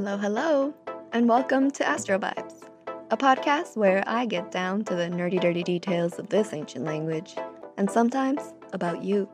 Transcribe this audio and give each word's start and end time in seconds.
Hello, 0.00 0.16
hello, 0.16 0.74
and 1.12 1.28
welcome 1.28 1.72
to 1.72 1.84
Astro 1.84 2.20
Vibes, 2.20 2.70
a 3.10 3.16
podcast 3.16 3.76
where 3.76 4.04
I 4.06 4.26
get 4.26 4.52
down 4.52 4.84
to 4.84 4.94
the 4.94 5.08
nerdy, 5.08 5.40
dirty 5.40 5.64
details 5.64 6.20
of 6.20 6.28
this 6.28 6.52
ancient 6.52 6.84
language, 6.84 7.34
and 7.76 7.90
sometimes 7.90 8.54
about 8.72 9.02
you. 9.02 9.28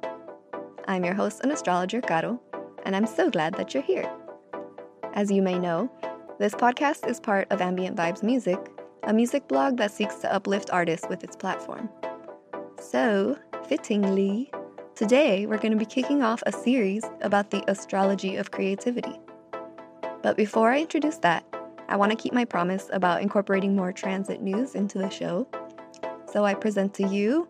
I'm 0.88 1.04
your 1.04 1.12
host 1.12 1.40
and 1.42 1.52
astrologer, 1.52 2.00
Caro, 2.00 2.40
and 2.86 2.96
I'm 2.96 3.06
so 3.06 3.28
glad 3.28 3.52
that 3.56 3.74
you're 3.74 3.82
here. 3.82 4.10
As 5.12 5.30
you 5.30 5.42
may 5.42 5.58
know, 5.58 5.92
this 6.38 6.54
podcast 6.54 7.06
is 7.06 7.20
part 7.20 7.46
of 7.50 7.60
Ambient 7.60 7.98
Vibes 7.98 8.22
Music, 8.22 8.58
a 9.02 9.12
music 9.12 9.46
blog 9.46 9.76
that 9.76 9.90
seeks 9.90 10.14
to 10.20 10.32
uplift 10.32 10.70
artists 10.70 11.06
with 11.10 11.22
its 11.22 11.36
platform. 11.36 11.90
So, 12.80 13.36
fittingly, 13.68 14.50
today 14.94 15.44
we're 15.44 15.58
going 15.58 15.72
to 15.72 15.78
be 15.78 15.84
kicking 15.84 16.22
off 16.22 16.42
a 16.46 16.52
series 16.52 17.04
about 17.20 17.50
the 17.50 17.62
astrology 17.70 18.36
of 18.36 18.50
creativity. 18.50 19.20
But 20.24 20.38
before 20.38 20.70
I 20.70 20.80
introduce 20.80 21.18
that, 21.18 21.44
I 21.86 21.96
want 21.96 22.10
to 22.10 22.16
keep 22.16 22.32
my 22.32 22.46
promise 22.46 22.88
about 22.94 23.20
incorporating 23.20 23.76
more 23.76 23.92
transit 23.92 24.40
news 24.40 24.74
into 24.74 24.96
the 24.96 25.10
show. 25.10 25.46
So 26.32 26.46
I 26.46 26.54
present 26.54 26.94
to 26.94 27.06
you 27.06 27.46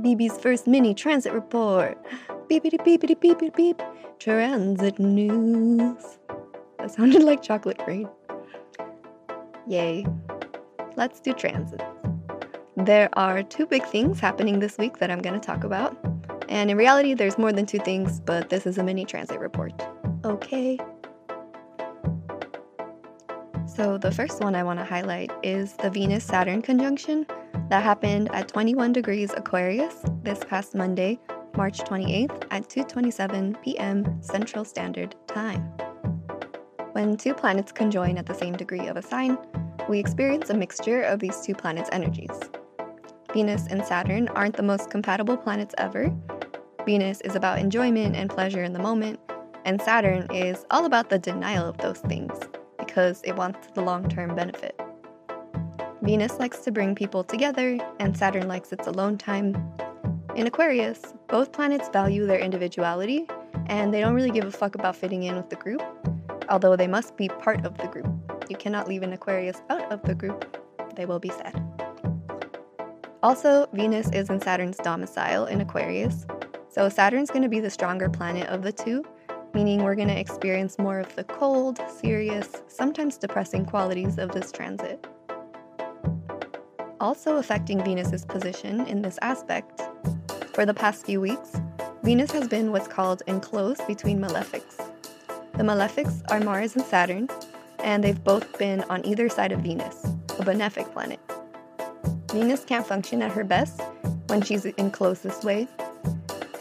BB's 0.00 0.38
first 0.38 0.66
mini 0.66 0.94
transit 0.94 1.34
report. 1.34 2.02
Beepity 2.48 2.78
beepity 2.78 3.14
beepity 3.20 3.54
beep. 3.54 3.82
Transit 4.18 4.98
news. 4.98 6.18
That 6.78 6.90
sounded 6.90 7.22
like 7.30 7.42
chocolate 7.42 7.82
rain. 7.86 8.08
Yay. 9.68 10.06
Let's 10.96 11.20
do 11.20 11.34
transit. 11.34 11.82
There 12.78 13.10
are 13.12 13.42
two 13.42 13.66
big 13.66 13.84
things 13.84 14.20
happening 14.20 14.60
this 14.60 14.78
week 14.78 15.00
that 15.00 15.10
I'm 15.10 15.20
going 15.20 15.38
to 15.38 15.46
talk 15.46 15.64
about. 15.64 15.98
And 16.48 16.70
in 16.70 16.78
reality, 16.78 17.12
there's 17.12 17.36
more 17.36 17.52
than 17.52 17.66
two 17.66 17.78
things, 17.78 18.20
but 18.20 18.48
this 18.48 18.66
is 18.66 18.78
a 18.78 18.82
mini 18.82 19.04
transit 19.04 19.38
report. 19.38 19.74
Okay. 20.24 20.78
So, 23.80 23.96
the 23.96 24.12
first 24.12 24.42
one 24.44 24.54
I 24.54 24.62
want 24.62 24.78
to 24.78 24.84
highlight 24.84 25.32
is 25.42 25.72
the 25.72 25.88
Venus 25.88 26.22
Saturn 26.22 26.60
conjunction 26.60 27.24
that 27.70 27.82
happened 27.82 28.30
at 28.34 28.46
21 28.46 28.92
degrees 28.92 29.32
Aquarius 29.34 29.94
this 30.22 30.44
past 30.44 30.74
Monday, 30.74 31.18
March 31.56 31.78
28th 31.78 32.44
at 32.50 32.68
2:27 32.68 33.62
p.m. 33.62 34.20
Central 34.20 34.66
Standard 34.66 35.16
Time. 35.26 35.62
When 36.92 37.16
two 37.16 37.32
planets 37.32 37.72
conjoin 37.72 38.18
at 38.18 38.26
the 38.26 38.34
same 38.34 38.54
degree 38.54 38.86
of 38.86 38.98
a 38.98 39.02
sign, 39.02 39.38
we 39.88 39.98
experience 39.98 40.50
a 40.50 40.54
mixture 40.54 41.00
of 41.00 41.18
these 41.18 41.40
two 41.40 41.54
planets' 41.54 41.88
energies. 41.90 42.38
Venus 43.32 43.66
and 43.68 43.82
Saturn 43.82 44.28
aren't 44.28 44.58
the 44.58 44.62
most 44.62 44.90
compatible 44.90 45.38
planets 45.38 45.74
ever. 45.78 46.14
Venus 46.84 47.22
is 47.22 47.34
about 47.34 47.58
enjoyment 47.58 48.14
and 48.14 48.28
pleasure 48.28 48.62
in 48.62 48.74
the 48.74 48.78
moment, 48.90 49.18
and 49.64 49.80
Saturn 49.80 50.26
is 50.34 50.66
all 50.70 50.84
about 50.84 51.08
the 51.08 51.18
denial 51.18 51.66
of 51.66 51.78
those 51.78 52.00
things 52.00 52.38
because 52.90 53.22
it 53.22 53.36
wants 53.36 53.68
the 53.74 53.80
long 53.80 54.08
term 54.08 54.34
benefit. 54.34 54.78
Venus 56.02 56.40
likes 56.40 56.58
to 56.58 56.72
bring 56.72 56.96
people 56.96 57.22
together, 57.22 57.78
and 58.00 58.16
Saturn 58.16 58.48
likes 58.48 58.72
its 58.72 58.88
alone 58.88 59.16
time. 59.16 59.54
In 60.34 60.48
Aquarius, 60.48 61.00
both 61.28 61.52
planets 61.52 61.88
value 61.90 62.26
their 62.26 62.40
individuality, 62.40 63.28
and 63.66 63.94
they 63.94 64.00
don't 64.00 64.14
really 64.14 64.32
give 64.32 64.44
a 64.44 64.50
fuck 64.50 64.74
about 64.74 64.96
fitting 64.96 65.22
in 65.22 65.36
with 65.36 65.48
the 65.50 65.56
group, 65.56 65.82
although 66.48 66.74
they 66.74 66.88
must 66.88 67.16
be 67.16 67.28
part 67.28 67.64
of 67.64 67.78
the 67.78 67.86
group. 67.86 68.08
You 68.48 68.56
cannot 68.56 68.88
leave 68.88 69.04
an 69.04 69.12
Aquarius 69.12 69.62
out 69.70 69.92
of 69.92 70.02
the 70.02 70.16
group, 70.16 70.56
they 70.96 71.06
will 71.06 71.20
be 71.20 71.30
sad. 71.30 71.62
Also, 73.22 73.68
Venus 73.72 74.10
is 74.10 74.30
in 74.30 74.40
Saturn's 74.40 74.78
domicile 74.78 75.46
in 75.46 75.60
Aquarius, 75.60 76.26
so 76.68 76.88
Saturn's 76.88 77.30
going 77.30 77.42
to 77.42 77.48
be 77.48 77.60
the 77.60 77.70
stronger 77.70 78.08
planet 78.08 78.48
of 78.48 78.62
the 78.62 78.72
two, 78.72 79.04
meaning 79.54 79.82
we're 79.82 79.94
going 79.94 80.08
to 80.08 80.18
experience 80.18 80.78
more 80.78 81.00
of 81.00 81.14
the 81.16 81.24
cold, 81.24 81.80
serious, 82.00 82.62
sometimes 82.68 83.16
depressing 83.16 83.64
qualities 83.64 84.18
of 84.18 84.32
this 84.32 84.52
transit. 84.52 85.06
Also 87.00 87.36
affecting 87.36 87.82
Venus's 87.82 88.24
position 88.24 88.86
in 88.86 89.02
this 89.02 89.18
aspect, 89.22 89.82
for 90.52 90.66
the 90.66 90.74
past 90.74 91.06
few 91.06 91.20
weeks, 91.20 91.60
Venus 92.02 92.30
has 92.32 92.48
been 92.48 92.72
what's 92.72 92.88
called 92.88 93.22
enclosed 93.26 93.86
between 93.86 94.20
malefics. 94.20 94.76
The 95.54 95.62
malefics 95.62 96.22
are 96.30 96.40
Mars 96.40 96.76
and 96.76 96.84
Saturn, 96.84 97.28
and 97.78 98.02
they've 98.04 98.22
both 98.22 98.58
been 98.58 98.82
on 98.84 99.04
either 99.04 99.28
side 99.28 99.52
of 99.52 99.60
Venus, 99.60 100.04
a 100.04 100.44
benefic 100.44 100.92
planet. 100.92 101.20
Venus 102.32 102.64
can't 102.64 102.86
function 102.86 103.22
at 103.22 103.32
her 103.32 103.44
best 103.44 103.80
when 104.28 104.42
she's 104.42 104.64
enclosed 104.64 105.22
this 105.22 105.42
way, 105.42 105.66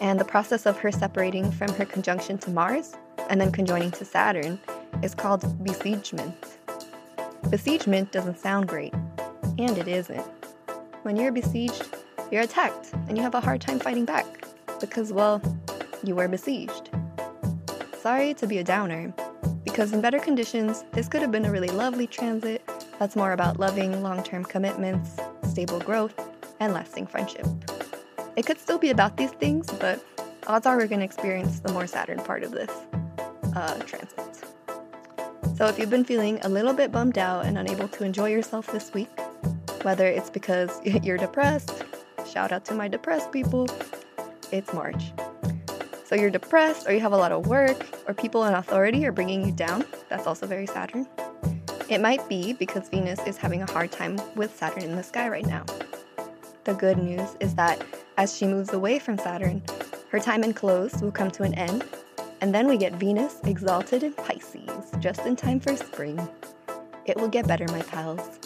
and 0.02 0.20
the 0.20 0.26
process 0.26 0.66
of 0.66 0.78
her 0.80 0.92
separating 0.92 1.52
from 1.52 1.74
her 1.74 1.86
conjunction 1.86 2.38
to 2.40 2.50
Mars 2.50 2.96
and 3.30 3.40
then 3.40 3.52
conjoining 3.52 3.92
to 3.92 4.06
Saturn 4.06 4.60
is 5.04 5.14
called 5.14 5.42
besiegement. 5.64 6.58
Besiegement 7.50 8.12
doesn't 8.12 8.40
sound 8.40 8.68
great, 8.68 8.94
and 9.58 9.78
it 9.78 9.88
isn't. 9.88 10.26
When 11.04 11.16
you're 11.16 11.32
besieged, 11.32 11.88
you're 12.32 12.44
attacked, 12.44 12.94
and 13.08 13.18
you 13.18 13.24
have 13.24 13.36
a 13.36 13.40
hard 13.40 13.62
time 13.62 13.80
fighting 13.80 14.06
back 14.06 14.26
because, 14.80 15.12
well, 15.12 15.42
you 16.04 16.16
were 16.16 16.28
besieged. 16.28 16.90
Sorry 18.00 18.34
to 18.36 18.48
be 18.48 18.60
a 18.60 18.64
downer, 18.64 19.14
because 19.64 19.94
in 19.94 20.02
better 20.02 20.20
conditions, 20.20 20.84
this 20.94 21.08
could 21.08 21.22
have 21.22 21.32
been 21.32 21.46
a 21.46 21.52
really 21.52 21.70
lovely 21.70 22.08
transit 22.08 22.62
that's 22.98 23.16
more 23.16 23.32
about 23.32 23.60
loving 23.60 24.02
long 24.04 24.24
term 24.24 24.44
commitments, 24.44 25.18
stable 25.50 25.80
growth, 25.80 26.14
and 26.60 26.74
lasting 26.74 27.08
friendship. 27.08 27.46
It 28.40 28.46
could 28.46 28.58
still 28.58 28.78
be 28.78 28.90
about 28.90 29.18
these 29.18 29.32
things, 29.32 29.70
but 29.82 30.02
odds 30.48 30.66
are 30.66 30.78
we're 30.78 30.88
going 30.88 31.00
to 31.00 31.06
experience 31.06 31.60
the 31.60 31.74
more 31.74 31.86
Saturn 31.86 32.20
part 32.20 32.44
of 32.44 32.52
this 32.52 32.72
uh, 33.54 33.78
transit. 33.80 34.46
So 35.58 35.66
if 35.66 35.78
you've 35.78 35.90
been 35.90 36.06
feeling 36.06 36.40
a 36.44 36.48
little 36.48 36.72
bit 36.72 36.90
bummed 36.90 37.18
out 37.18 37.46
and 37.46 37.58
unable 37.58 37.90
to 37.90 38.06
enjoy 38.06 38.30
yourself 38.30 38.68
this 38.68 38.94
week, 38.94 39.10
whether 39.82 40.08
it's 40.08 40.30
because 40.30 40.80
you're 41.04 41.18
depressed, 41.18 41.84
shout 42.32 42.54
out 42.54 42.64
to 42.64 42.74
my 42.74 42.88
depressed 42.88 43.34
people, 43.34 43.68
it's 44.54 44.72
March. 44.72 45.12
So 46.06 46.16
you're 46.16 46.30
depressed, 46.30 46.88
or 46.88 46.94
you 46.94 47.02
have 47.02 47.12
a 47.12 47.18
lot 47.18 47.34
of 47.34 47.46
work, 47.46 47.86
or 48.08 48.14
people 48.14 48.46
in 48.46 48.54
authority 48.54 49.06
are 49.06 49.12
bringing 49.12 49.46
you 49.46 49.52
down. 49.52 49.84
That's 50.08 50.28
also 50.28 50.48
very 50.48 50.66
Saturn. 50.66 51.06
It 51.90 52.00
might 52.00 52.26
be 52.30 52.54
because 52.54 52.88
Venus 52.88 53.20
is 53.28 53.36
having 53.36 53.64
a 53.64 53.70
hard 53.70 53.92
time 53.92 54.18
with 54.38 54.56
Saturn 54.56 54.84
in 54.84 54.96
the 54.96 55.04
sky 55.04 55.28
right 55.28 55.46
now. 55.46 55.66
The 56.64 56.74
good 56.74 57.00
news 57.00 57.36
is 57.42 57.54
that 57.56 57.84
as 58.20 58.36
she 58.36 58.46
moves 58.46 58.74
away 58.74 59.00
from 59.00 59.18
Saturn, 59.18 59.64
her 60.10 60.20
time 60.20 60.44
enclosed 60.44 61.02
will 61.02 61.12
come 61.12 61.32
to 61.32 61.44
an 61.44 61.54
end, 61.54 61.86
and 62.42 62.54
then 62.54 62.68
we 62.68 62.76
get 62.76 62.96
Venus 62.96 63.38
exalted 63.46 64.04
in 64.04 64.12
Pisces, 64.12 64.92
just 65.00 65.22
in 65.22 65.38
time 65.38 65.58
for 65.58 65.74
spring. 65.78 66.20
It 67.06 67.16
will 67.16 67.30
get 67.30 67.48
better, 67.48 67.66
my 67.70 67.82
pals. 67.82 68.40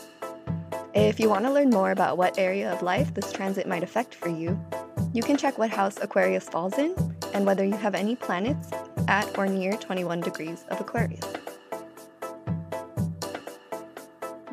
If 0.94 1.20
you 1.20 1.28
want 1.28 1.46
to 1.46 1.52
learn 1.52 1.72
more 1.72 1.90
about 1.90 2.20
what 2.20 2.38
area 2.38 2.72
of 2.72 2.84
life 2.84 3.16
this 3.16 3.34
transit 3.34 3.68
might 3.68 3.82
affect 3.82 4.14
for 4.14 4.30
you, 4.30 4.64
you 5.12 5.24
can 5.24 5.38
check 5.38 5.58
what 5.58 5.72
house 5.72 5.98
Aquarius 6.00 6.48
falls 6.48 6.78
in 6.78 6.94
and 7.34 7.44
whether 7.44 7.66
you 7.66 7.76
have 7.76 7.96
any 7.96 8.16
planets 8.16 8.70
at 9.08 9.36
or 9.40 9.48
near 9.48 9.74
21 9.74 10.22
degrees 10.22 10.66
of 10.70 10.80
Aquarius. 10.82 11.26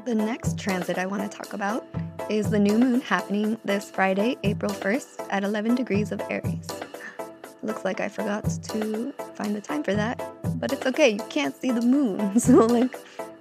The 0.07 0.15
next 0.15 0.59
transit 0.59 0.97
I 0.97 1.05
want 1.05 1.31
to 1.31 1.37
talk 1.37 1.53
about 1.53 1.87
is 2.31 2.49
the 2.49 2.59
new 2.61 2.79
moon 2.79 3.01
happening 3.01 3.59
this 3.65 3.91
Friday, 3.91 4.37
April 4.45 4.71
1st 4.71 5.27
at 5.31 5.43
11 5.43 5.75
degrees 5.75 6.13
of 6.13 6.23
Aries. 6.31 6.69
Looks 7.65 7.85
like 7.85 8.01
I 8.01 8.09
forgot 8.09 8.45
to 8.45 9.13
find 9.35 9.57
the 9.57 9.61
time 9.61 9.83
for 9.83 9.95
that, 9.95 10.23
but 10.61 10.73
it's 10.73 10.87
okay, 10.87 11.09
you 11.11 11.25
can't 11.29 11.57
see 11.57 11.73
the 11.73 11.83
moon, 11.83 12.39
so 12.39 12.67
like, 12.67 12.95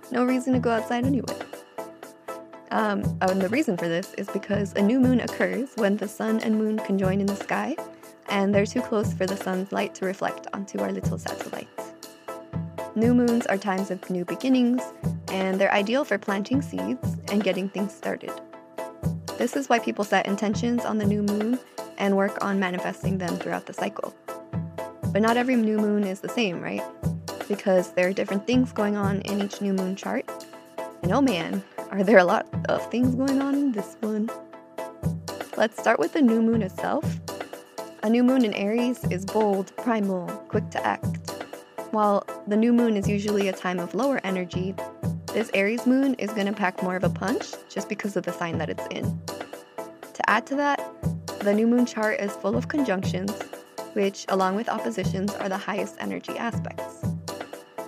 no 0.10 0.26
reason 0.26 0.54
to 0.54 0.60
go 0.60 0.72
outside 0.72 1.06
anyway. 1.06 1.38
Um, 2.72 3.04
oh, 3.22 3.30
and 3.30 3.40
the 3.40 3.50
reason 3.50 3.78
for 3.78 3.88
this 3.88 4.16
is 4.16 4.28
because 4.30 4.74
a 4.74 4.82
new 4.82 5.00
moon 5.00 5.20
occurs 5.20 5.70
when 5.76 5.98
the 5.98 6.08
sun 6.08 6.40
and 6.40 6.58
moon 6.58 6.80
conjoin 6.80 7.20
in 7.20 7.28
the 7.28 7.36
sky, 7.36 7.76
and 8.30 8.56
they're 8.56 8.66
too 8.66 8.82
close 8.82 9.14
for 9.14 9.28
the 9.28 9.38
sun's 9.38 9.72
light 9.72 9.94
to 9.96 10.06
reflect 10.06 10.48
onto 10.52 10.80
our 10.80 10.92
little 10.92 11.20
satellites. 11.20 11.94
New 12.96 13.14
moons 13.14 13.46
are 13.46 13.58
times 13.58 13.92
of 13.92 14.10
new 14.10 14.26
beginnings, 14.26 14.82
and 15.28 15.62
they're 15.62 15.74
ideal 15.74 16.04
for 16.04 16.18
planting 16.18 16.64
seeds 16.64 17.18
and 17.32 17.44
getting 17.44 17.70
things 17.70 17.94
started. 17.94 18.32
This 19.40 19.56
is 19.56 19.70
why 19.70 19.80
people 19.80 20.04
set 20.04 20.28
intentions 20.28 20.84
on 20.84 20.98
the 20.98 21.06
new 21.06 21.24
moon 21.24 21.58
and 21.98 22.18
work 22.18 22.44
on 22.44 22.60
manifesting 22.60 23.20
them 23.20 23.38
throughout 23.38 23.68
the 23.68 23.74
cycle. 23.74 24.14
But 25.14 25.22
not 25.22 25.38
every 25.38 25.56
new 25.56 25.78
moon 25.78 26.04
is 26.04 26.20
the 26.20 26.28
same, 26.28 26.60
right? 26.60 26.84
Because 27.48 27.94
there 27.94 28.10
are 28.10 28.12
different 28.12 28.46
things 28.46 28.74
going 28.74 28.98
on 28.98 29.22
in 29.22 29.42
each 29.42 29.62
new 29.62 29.72
moon 29.72 29.96
chart. 29.96 30.30
And 31.04 31.14
oh 31.14 31.22
man, 31.22 31.64
are 31.90 32.04
there 32.04 32.18
a 32.18 32.26
lot 32.26 32.50
of 32.68 32.86
things 32.92 33.16
going 33.16 33.42
on 33.42 33.56
in 33.56 33.72
this 33.72 33.96
one? 34.02 34.30
Let's 35.56 35.80
start 35.80 36.00
with 36.00 36.12
the 36.12 36.22
new 36.22 36.42
moon 36.42 36.62
itself. 36.62 37.06
A 38.04 38.10
new 38.10 38.26
moon 38.26 38.44
in 38.44 38.54
Aries 38.54 39.06
is 39.06 39.24
bold, 39.24 39.74
primal, 39.78 40.28
quick 40.50 40.70
to 40.72 40.86
act. 40.86 41.32
While 41.92 42.28
the 42.46 42.58
new 42.58 42.74
moon 42.74 42.98
is 42.98 43.08
usually 43.08 43.48
a 43.48 43.54
time 43.54 43.80
of 43.80 43.96
lower 43.96 44.20
energy, 44.26 44.76
this 45.34 45.52
Aries 45.54 45.86
moon 45.86 46.16
is 46.16 46.32
going 46.32 46.48
to 46.48 46.54
pack 46.54 46.82
more 46.82 46.96
of 46.96 47.04
a 47.04 47.10
punch 47.10 47.54
just 47.70 47.90
because 47.90 48.16
of 48.16 48.24
the 48.24 48.34
sign 48.34 48.58
that 48.58 48.70
it's 48.70 48.86
in. 48.92 49.22
To 50.14 50.30
add 50.30 50.46
to 50.48 50.56
that, 50.56 50.80
the 51.42 51.54
new 51.54 51.68
moon 51.68 51.86
chart 51.86 52.20
is 52.20 52.32
full 52.36 52.58
of 52.58 52.68
conjunctions, 52.68 53.32
which, 53.94 54.26
along 54.30 54.56
with 54.56 54.70
oppositions, 54.70 55.34
are 55.36 55.50
the 55.50 55.58
highest 55.58 55.96
energy 56.00 56.38
aspects. 56.38 57.06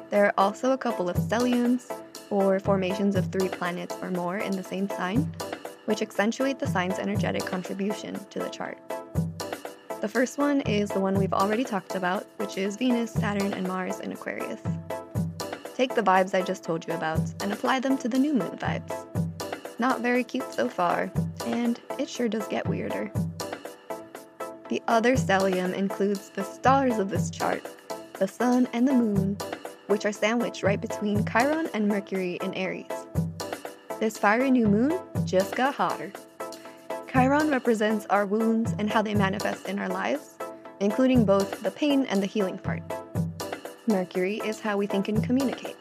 There 0.09 0.25
are 0.25 0.33
also 0.37 0.71
a 0.71 0.77
couple 0.77 1.09
of 1.09 1.15
stelliums, 1.17 1.91
or 2.31 2.59
formations 2.59 3.15
of 3.15 3.31
three 3.31 3.49
planets 3.49 3.95
or 4.01 4.09
more 4.09 4.37
in 4.37 4.55
the 4.55 4.63
same 4.63 4.89
sign, 4.89 5.31
which 5.85 6.01
accentuate 6.01 6.57
the 6.57 6.67
sign's 6.67 6.97
energetic 6.97 7.45
contribution 7.45 8.17
to 8.29 8.39
the 8.39 8.49
chart. 8.49 8.79
The 9.99 10.07
first 10.07 10.37
one 10.37 10.61
is 10.61 10.89
the 10.89 10.99
one 10.99 11.13
we've 11.13 11.33
already 11.33 11.63
talked 11.63 11.93
about, 11.93 12.25
which 12.37 12.57
is 12.57 12.77
Venus, 12.77 13.11
Saturn, 13.11 13.53
and 13.53 13.67
Mars 13.67 13.99
in 13.99 14.11
Aquarius. 14.11 14.61
Take 15.81 15.95
the 15.95 16.03
vibes 16.03 16.35
I 16.35 16.43
just 16.43 16.63
told 16.63 16.85
you 16.85 16.93
about 16.93 17.21
and 17.41 17.51
apply 17.51 17.79
them 17.79 17.97
to 17.97 18.07
the 18.07 18.19
new 18.19 18.35
moon 18.35 18.55
vibes. 18.55 18.93
Not 19.79 20.01
very 20.01 20.23
cute 20.23 20.53
so 20.53 20.69
far, 20.69 21.11
and 21.47 21.79
it 21.97 22.07
sure 22.07 22.29
does 22.29 22.47
get 22.49 22.67
weirder. 22.67 23.11
The 24.69 24.79
other 24.87 25.15
stellium 25.15 25.73
includes 25.73 26.29
the 26.29 26.43
stars 26.43 26.99
of 26.99 27.09
this 27.09 27.31
chart, 27.31 27.65
the 28.19 28.27
sun 28.27 28.67
and 28.73 28.87
the 28.87 28.93
moon, 28.93 29.39
which 29.87 30.05
are 30.05 30.11
sandwiched 30.11 30.61
right 30.61 30.79
between 30.79 31.25
Chiron 31.25 31.67
and 31.73 31.87
Mercury 31.87 32.37
in 32.43 32.53
Aries. 32.53 32.85
This 33.99 34.19
fiery 34.19 34.51
new 34.51 34.67
moon 34.67 34.99
just 35.25 35.55
got 35.55 35.73
hotter. 35.73 36.11
Chiron 37.11 37.49
represents 37.49 38.05
our 38.11 38.27
wounds 38.27 38.75
and 38.77 38.87
how 38.87 39.01
they 39.01 39.15
manifest 39.15 39.67
in 39.67 39.79
our 39.79 39.89
lives, 39.89 40.37
including 40.79 41.25
both 41.25 41.63
the 41.63 41.71
pain 41.71 42.05
and 42.05 42.21
the 42.21 42.27
healing 42.27 42.59
part. 42.59 42.83
Mercury 43.91 44.37
is 44.45 44.59
how 44.61 44.77
we 44.77 44.87
think 44.87 45.09
and 45.09 45.21
communicate. 45.23 45.75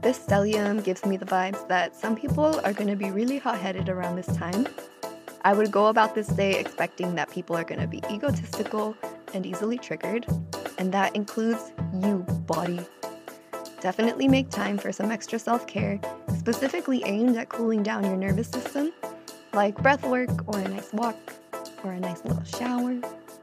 This 0.00 0.18
stellium 0.18 0.82
gives 0.82 1.04
me 1.04 1.16
the 1.16 1.26
vibes 1.26 1.68
that 1.68 1.94
some 1.94 2.16
people 2.16 2.58
are 2.60 2.72
going 2.72 2.88
to 2.88 2.96
be 2.96 3.10
really 3.10 3.38
hot 3.38 3.58
headed 3.58 3.88
around 3.90 4.16
this 4.16 4.34
time. 4.36 4.66
I 5.42 5.52
would 5.52 5.70
go 5.70 5.88
about 5.88 6.14
this 6.14 6.28
day 6.28 6.58
expecting 6.58 7.14
that 7.14 7.30
people 7.30 7.56
are 7.56 7.64
going 7.64 7.80
to 7.80 7.86
be 7.86 8.02
egotistical 8.10 8.96
and 9.34 9.44
easily 9.44 9.76
triggered, 9.76 10.26
and 10.78 10.92
that 10.92 11.14
includes 11.14 11.72
you, 11.92 12.24
body. 12.46 12.80
Definitely 13.80 14.26
make 14.26 14.48
time 14.48 14.78
for 14.78 14.90
some 14.90 15.10
extra 15.10 15.38
self 15.38 15.66
care, 15.66 16.00
specifically 16.38 17.02
aimed 17.04 17.36
at 17.36 17.50
cooling 17.50 17.82
down 17.82 18.04
your 18.04 18.16
nervous 18.16 18.48
system 18.48 18.92
like 19.52 19.76
breath 19.82 20.04
work 20.04 20.30
or 20.46 20.58
a 20.58 20.68
nice 20.68 20.92
walk 20.92 21.34
or 21.84 21.92
a 21.92 22.00
nice 22.00 22.24
little 22.24 22.44
shower, 22.44 22.94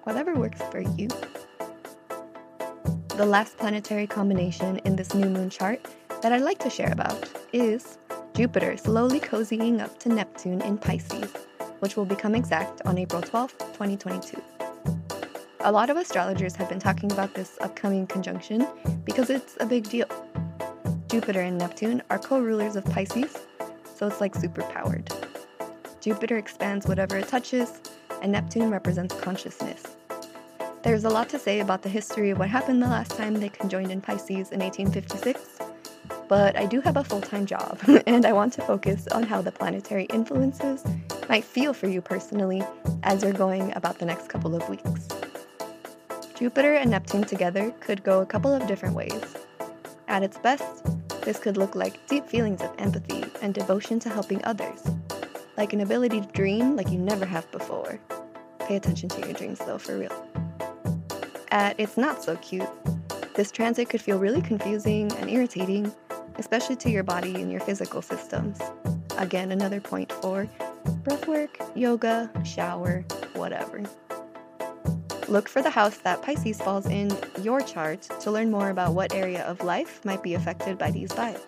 whatever 0.04 0.34
works 0.36 0.62
for 0.72 0.82
you. 0.82 1.08
The 3.22 3.28
last 3.28 3.56
planetary 3.58 4.08
combination 4.08 4.80
in 4.80 4.96
this 4.96 5.14
new 5.14 5.30
moon 5.30 5.52
chart 5.52 5.86
that 6.24 6.34
I'd 6.34 6.42
like 6.42 6.58
to 6.58 6.72
share 6.72 6.92
about 6.92 7.30
is 7.54 8.00
Jupiter 8.34 8.76
slowly 8.78 9.20
cozying 9.20 9.80
up 9.80 10.00
to 10.00 10.10
Neptune 10.10 10.60
in 10.64 10.80
Pisces, 10.80 11.32
which 11.82 11.96
will 11.96 12.06
become 12.06 12.34
exact 12.34 12.82
on 12.84 12.98
April 12.98 13.22
12, 13.22 13.56
2022. 13.60 14.42
A 15.60 15.72
lot 15.72 15.92
of 15.92 15.98
astrologers 15.98 16.56
have 16.56 16.68
been 16.68 16.80
talking 16.80 17.12
about 17.12 17.36
this 17.36 17.60
upcoming 17.62 18.08
conjunction 18.08 18.68
because 19.06 19.30
it's 19.30 19.56
a 19.60 19.68
big 19.68 19.88
deal. 19.88 20.08
Jupiter 21.08 21.42
and 21.42 21.60
Neptune 21.60 22.02
are 22.10 22.18
co 22.18 22.40
rulers 22.40 22.76
of 22.76 22.84
Pisces, 22.86 23.38
so 23.96 24.08
it's 24.08 24.20
like 24.20 24.34
super 24.34 24.64
powered. 24.64 25.14
Jupiter 26.00 26.38
expands 26.38 26.88
whatever 26.88 27.20
it 27.20 27.28
touches, 27.28 27.82
and 28.24 28.32
Neptune 28.32 28.72
represents 28.72 29.14
consciousness. 29.14 29.84
There's 30.84 31.04
a 31.04 31.10
lot 31.10 31.30
to 31.30 31.38
say 31.38 31.60
about 31.60 31.84
the 31.84 31.90
history 31.90 32.32
of 32.32 32.40
what 32.40 32.50
happened 32.50 32.82
the 32.82 32.88
last 32.88 33.12
time 33.12 33.36
they 33.36 33.50
conjoined 33.50 33.92
in 33.92 34.02
Pisces 34.02 34.52
in 34.52 34.60
1856, 34.62 35.60
but 36.28 36.56
I 36.56 36.66
do 36.66 36.82
have 36.82 36.98
a 36.98 37.04
full 37.04 37.22
time 37.22 37.46
job, 37.46 37.80
and 38.08 38.26
I 38.26 38.34
want 38.34 38.54
to 38.54 38.64
focus 38.64 39.08
on 39.10 39.22
how 39.22 39.44
the 39.44 39.52
planetary 39.52 40.06
influences 40.06 40.84
might 41.30 41.44
feel 41.44 41.74
for 41.74 41.88
you 41.88 42.02
personally 42.02 42.64
as 43.04 43.22
you're 43.22 43.32
going 43.32 43.72
about 43.76 44.00
the 44.00 44.06
next 44.08 44.28
couple 44.28 44.56
of 44.56 44.68
weeks. 44.70 45.08
Jupiter 46.36 46.74
and 46.74 46.90
Neptune 46.90 47.26
together 47.26 47.72
could 47.80 48.04
go 48.04 48.22
a 48.22 48.26
couple 48.26 48.52
of 48.52 48.66
different 48.66 48.96
ways. 48.96 49.36
At 50.08 50.24
its 50.24 50.40
best, 50.40 50.84
this 51.22 51.38
could 51.38 51.58
look 51.58 51.76
like 51.76 52.08
deep 52.08 52.26
feelings 52.26 52.64
of 52.64 52.74
empathy 52.80 53.24
and 53.44 53.54
devotion 53.54 54.00
to 54.00 54.10
helping 54.10 54.44
others, 54.46 54.82
like 55.58 55.74
an 55.74 55.82
ability 55.82 56.22
to 56.22 56.28
dream 56.30 56.76
like 56.76 56.90
you 56.90 56.98
never 56.98 57.28
have 57.28 57.50
before. 57.52 58.00
Pay 58.62 58.78
attention 58.78 59.10
to 59.10 59.20
your 59.20 59.34
dreams 59.34 59.60
though, 59.60 59.78
for 59.78 60.00
real. 60.00 60.21
At 61.52 61.78
its 61.78 61.98
not 61.98 62.24
so 62.24 62.38
cute, 62.38 62.70
this 63.36 63.52
transit 63.52 63.90
could 63.90 64.02
feel 64.02 64.18
really 64.18 64.42
confusing 64.42 65.12
and 65.18 65.30
irritating, 65.30 65.94
especially 66.38 66.78
to 66.78 66.90
your 66.90 67.04
body 67.04 67.36
and 67.36 67.52
your 67.52 67.60
physical 67.60 68.02
systems. 68.02 68.58
Again, 69.18 69.52
another 69.52 69.82
point 69.82 70.14
for 70.14 70.48
breathwork, 71.04 71.50
yoga, 71.76 72.32
shower, 72.46 73.02
whatever. 73.34 73.84
Look 75.28 75.50
for 75.50 75.62
the 75.62 75.70
house 75.70 75.98
that 76.00 76.22
Pisces 76.22 76.62
falls 76.62 76.86
in 76.86 77.12
your 77.42 77.60
chart 77.60 78.02
to 78.22 78.32
learn 78.32 78.50
more 78.50 78.70
about 78.70 78.94
what 78.94 79.14
area 79.14 79.44
of 79.44 79.62
life 79.62 80.04
might 80.06 80.24
be 80.24 80.34
affected 80.36 80.78
by 80.78 80.92
these 80.92 81.10
vibes. 81.10 81.42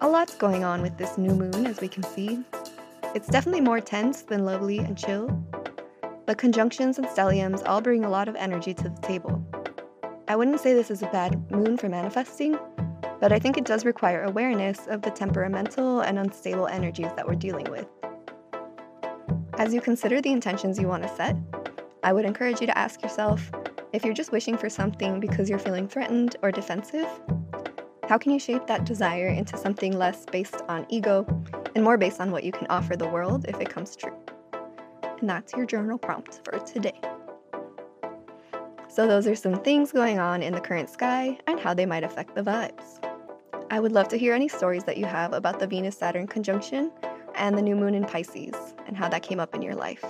A 0.00 0.08
lot's 0.08 0.34
going 0.34 0.64
on 0.64 0.82
with 0.82 0.98
this 0.98 1.16
new 1.16 1.34
moon, 1.34 1.66
as 1.66 1.80
we 1.80 1.88
can 1.88 2.02
see. 2.02 2.42
It's 3.14 3.28
definitely 3.28 3.60
more 3.60 3.80
tense 3.80 4.22
than 4.22 4.44
lovely 4.44 4.78
and 4.78 4.98
chill. 4.98 5.30
The 6.26 6.34
conjunctions 6.34 6.96
and 6.96 7.06
stelliums 7.06 7.62
all 7.68 7.82
bring 7.82 8.06
a 8.06 8.08
lot 8.08 8.28
of 8.28 8.36
energy 8.36 8.72
to 8.72 8.88
the 8.88 9.00
table. 9.02 9.44
I 10.26 10.36
wouldn't 10.36 10.60
say 10.60 10.72
this 10.72 10.90
is 10.90 11.02
a 11.02 11.06
bad 11.08 11.50
moon 11.50 11.76
for 11.76 11.90
manifesting, 11.90 12.58
but 13.20 13.30
I 13.30 13.38
think 13.38 13.58
it 13.58 13.66
does 13.66 13.84
require 13.84 14.22
awareness 14.22 14.86
of 14.86 15.02
the 15.02 15.10
temperamental 15.10 16.00
and 16.00 16.18
unstable 16.18 16.66
energies 16.66 17.10
that 17.16 17.28
we're 17.28 17.34
dealing 17.34 17.70
with. 17.70 17.86
As 19.58 19.74
you 19.74 19.82
consider 19.82 20.22
the 20.22 20.32
intentions 20.32 20.78
you 20.78 20.88
want 20.88 21.02
to 21.02 21.14
set, 21.14 21.36
I 22.02 22.14
would 22.14 22.24
encourage 22.24 22.62
you 22.62 22.66
to 22.68 22.78
ask 22.78 23.02
yourself 23.02 23.50
if 23.92 24.02
you're 24.02 24.14
just 24.14 24.32
wishing 24.32 24.56
for 24.56 24.70
something 24.70 25.20
because 25.20 25.50
you're 25.50 25.58
feeling 25.58 25.86
threatened 25.86 26.36
or 26.42 26.50
defensive, 26.50 27.06
how 28.08 28.16
can 28.16 28.32
you 28.32 28.38
shape 28.38 28.66
that 28.66 28.86
desire 28.86 29.28
into 29.28 29.58
something 29.58 29.96
less 29.96 30.24
based 30.24 30.62
on 30.68 30.86
ego 30.88 31.26
and 31.74 31.84
more 31.84 31.98
based 31.98 32.20
on 32.20 32.30
what 32.30 32.44
you 32.44 32.52
can 32.52 32.66
offer 32.68 32.96
the 32.96 33.08
world 33.08 33.44
if 33.46 33.60
it 33.60 33.68
comes 33.68 33.94
true? 33.94 34.23
And 35.20 35.28
that's 35.28 35.52
your 35.52 35.66
journal 35.66 35.98
prompt 35.98 36.40
for 36.44 36.58
today. 36.60 37.00
So, 38.88 39.08
those 39.08 39.26
are 39.26 39.34
some 39.34 39.60
things 39.62 39.90
going 39.90 40.18
on 40.18 40.42
in 40.42 40.52
the 40.52 40.60
current 40.60 40.88
sky 40.88 41.38
and 41.46 41.58
how 41.58 41.74
they 41.74 41.86
might 41.86 42.04
affect 42.04 42.34
the 42.34 42.42
vibes. 42.42 43.04
I 43.70 43.80
would 43.80 43.92
love 43.92 44.08
to 44.08 44.16
hear 44.16 44.34
any 44.34 44.46
stories 44.46 44.84
that 44.84 44.98
you 44.98 45.06
have 45.06 45.32
about 45.32 45.58
the 45.58 45.66
Venus 45.66 45.96
Saturn 45.96 46.28
conjunction 46.28 46.92
and 47.34 47.58
the 47.58 47.62
new 47.62 47.74
moon 47.74 47.94
in 47.94 48.04
Pisces 48.04 48.54
and 48.86 48.96
how 48.96 49.08
that 49.08 49.22
came 49.22 49.40
up 49.40 49.54
in 49.54 49.62
your 49.62 49.74
life. 49.74 50.04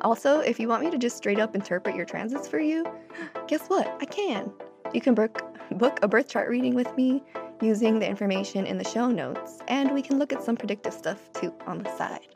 Also, 0.00 0.40
if 0.40 0.60
you 0.60 0.68
want 0.68 0.84
me 0.84 0.90
to 0.90 0.98
just 0.98 1.16
straight 1.16 1.38
up 1.38 1.54
interpret 1.54 1.94
your 1.94 2.04
transits 2.04 2.48
for 2.48 2.58
you, 2.58 2.86
guess 3.48 3.66
what? 3.68 3.86
I 4.00 4.04
can. 4.04 4.50
You 4.94 5.00
can 5.00 5.14
book, 5.14 5.42
book 5.72 5.98
a 6.02 6.08
birth 6.08 6.28
chart 6.28 6.48
reading 6.48 6.74
with 6.74 6.96
me 6.96 7.22
using 7.60 7.98
the 7.98 8.08
information 8.08 8.66
in 8.66 8.78
the 8.78 8.84
show 8.84 9.08
notes, 9.08 9.58
and 9.68 9.92
we 9.92 10.02
can 10.02 10.18
look 10.18 10.32
at 10.32 10.42
some 10.42 10.56
predictive 10.56 10.92
stuff 10.92 11.30
too 11.32 11.52
on 11.66 11.78
the 11.78 11.96
side. 11.96 12.28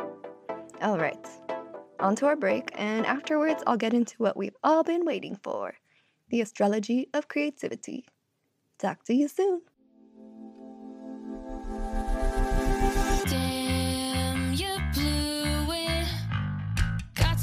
All 0.82 0.98
right, 0.98 1.26
on 2.00 2.16
to 2.16 2.26
our 2.26 2.36
break, 2.36 2.70
and 2.74 3.06
afterwards, 3.06 3.62
I'll 3.66 3.76
get 3.76 3.94
into 3.94 4.14
what 4.18 4.36
we've 4.36 4.56
all 4.62 4.82
been 4.82 5.04
waiting 5.04 5.36
for 5.42 5.74
the 6.30 6.40
astrology 6.40 7.08
of 7.12 7.28
creativity. 7.28 8.06
Talk 8.78 9.04
to 9.04 9.14
you 9.14 9.28
soon. 9.28 9.62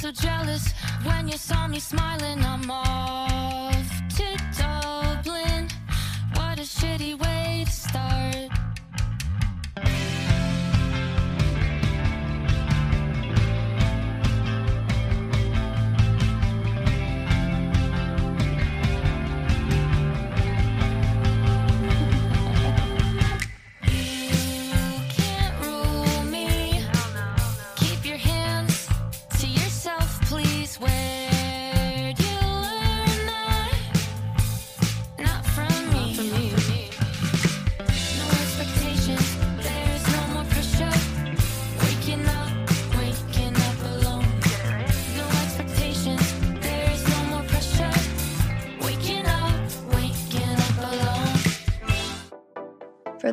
So 0.08 0.12
jealous 0.12 0.72
when 1.04 1.28
you 1.28 1.38
saw 1.38 1.68
me 1.68 1.80
smiling. 1.80 2.40
I'm 2.46 2.70
off 2.70 3.67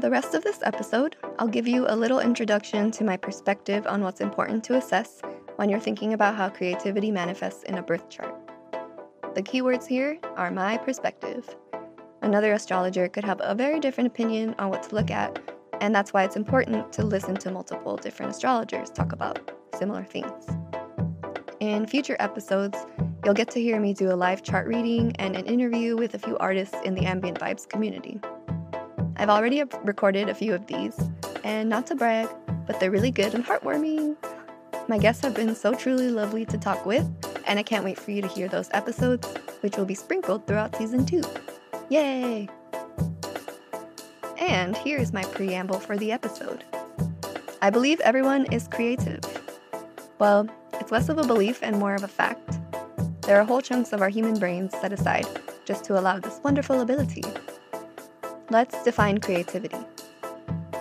the 0.05 0.11
rest 0.11 0.35
of 0.35 0.45
this 0.45 0.59
episode, 0.63 1.17
I'll 1.39 1.49
give 1.49 1.67
you 1.67 1.87
a 1.89 1.97
little 1.97 2.21
introduction 2.21 2.91
to 2.91 3.05
my 3.05 3.17
perspective 3.17 3.87
on 3.87 4.03
what's 4.03 4.21
important 4.21 4.63
to 4.65 4.77
assess 4.77 5.23
when 5.57 5.71
you're 5.71 5.81
thinking 5.81 6.13
about 6.13 6.35
how 6.35 6.51
creativity 6.51 7.11
manifests 7.11 7.63
in 7.63 7.79
a 7.79 7.83
birth 7.83 8.11
chart. 8.11 8.35
The 9.35 9.43
keywords 9.43 9.87
here 9.87 10.19
are 10.37 10.51
my 10.51 10.77
perspective, 10.77 11.57
Another 12.25 12.55
astrologer 12.55 13.07
could 13.07 13.25
have 13.25 13.39
a 13.43 13.55
very 13.55 13.79
different 13.79 14.07
opinion 14.07 14.55
on 14.59 14.71
what 14.71 14.83
to 14.85 14.95
look 14.95 15.11
at, 15.11 15.39
and 15.83 15.95
that's 15.95 16.15
why 16.15 16.25
it's 16.25 16.37
important 16.37 16.91
to 16.95 17.05
listen 17.05 17.35
to 17.37 17.51
multiple 17.51 17.99
different 17.99 18.33
astrologers 18.33 18.89
talk 18.89 19.13
about 19.13 19.51
similar 19.79 20.05
themes. 20.05 20.47
In 21.61 21.87
future 21.87 22.17
episodes, 22.21 22.79
you'll 23.27 23.35
get 23.35 23.51
to 23.51 23.61
hear 23.61 23.79
me 23.79 23.93
do 23.93 24.11
a 24.11 24.17
live 24.17 24.43
chart 24.43 24.67
reading 24.67 25.15
and 25.17 25.37
an 25.37 25.45
interview 25.45 25.99
with 25.99 26.15
a 26.15 26.19
few 26.19 26.39
artists 26.39 26.77
in 26.83 26.95
the 26.95 27.05
Ambient 27.05 27.39
Vibes 27.41 27.69
community. 27.69 28.19
I've 29.17 29.31
already 29.31 29.63
recorded 29.83 30.29
a 30.29 30.35
few 30.35 30.55
of 30.55 30.67
these, 30.67 30.99
and 31.45 31.69
not 31.69 31.87
to 31.89 31.95
brag, 31.95 32.29
but 32.67 32.81
they're 32.81 32.91
really 32.91 33.11
good 33.11 33.35
and 33.35 33.45
heartwarming. 33.45 34.17
My 34.89 34.99
guests 34.99 35.23
have 35.23 35.35
been 35.35 35.55
so 35.55 35.75
truly 35.75 36.11
lovely 36.11 36.45
to 36.47 36.59
talk 36.59 36.85
with, 36.85 37.07
and 37.47 37.59
I 37.59 37.63
can't 37.63 37.85
wait 37.85 37.99
for 37.99 38.11
you 38.11 38.23
to 38.23 38.29
hear 38.29 38.49
those 38.49 38.69
episodes, 38.73 39.27
which 39.61 39.77
will 39.77 39.85
be 39.85 39.95
sprinkled 39.95 40.47
throughout 40.47 40.77
season 40.77 41.07
2. 41.07 41.23
Yay! 41.91 42.49
And 44.39 44.77
here's 44.77 45.13
my 45.13 45.23
preamble 45.23 45.79
for 45.79 45.97
the 45.97 46.13
episode. 46.13 46.65
I 47.63 47.71
believe 47.71 48.01
everyone 48.01 48.47
is 48.53 48.69
creative. 48.69 49.23
Well, 50.19 50.49
it's 50.75 50.93
less 50.93 51.09
of 51.09 51.19
a 51.19 51.27
belief 51.27 51.61
and 51.63 51.79
more 51.79 51.95
of 51.95 52.03
a 52.03 52.09
fact. 52.09 52.59
There 53.23 53.41
are 53.41 53.45
whole 53.45 53.63
chunks 53.63 53.93
of 53.93 54.03
our 54.03 54.11
human 54.11 54.39
brains 54.39 54.73
set 54.81 54.93
aside 54.93 55.27
just 55.65 55.85
to 55.85 55.99
allow 55.99 56.19
this 56.19 56.41
wonderful 56.45 56.81
ability. 56.83 57.23
Let's 58.51 58.83
define 58.85 59.19
creativity. 59.19 59.79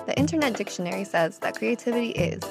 The 0.06 0.14
Internet 0.18 0.58
Dictionary 0.58 1.06
says 1.06 1.40
that 1.40 1.56
creativity 1.56 2.10
is 2.10 2.42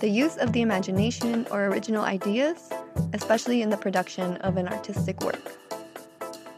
the 0.00 0.08
use 0.08 0.36
of 0.36 0.52
the 0.52 0.62
imagination 0.62 1.46
or 1.52 1.66
original 1.66 2.04
ideas, 2.04 2.70
especially 3.12 3.62
in 3.62 3.70
the 3.70 3.76
production 3.76 4.36
of 4.38 4.56
an 4.56 4.66
artistic 4.66 5.20
work. 5.22 5.52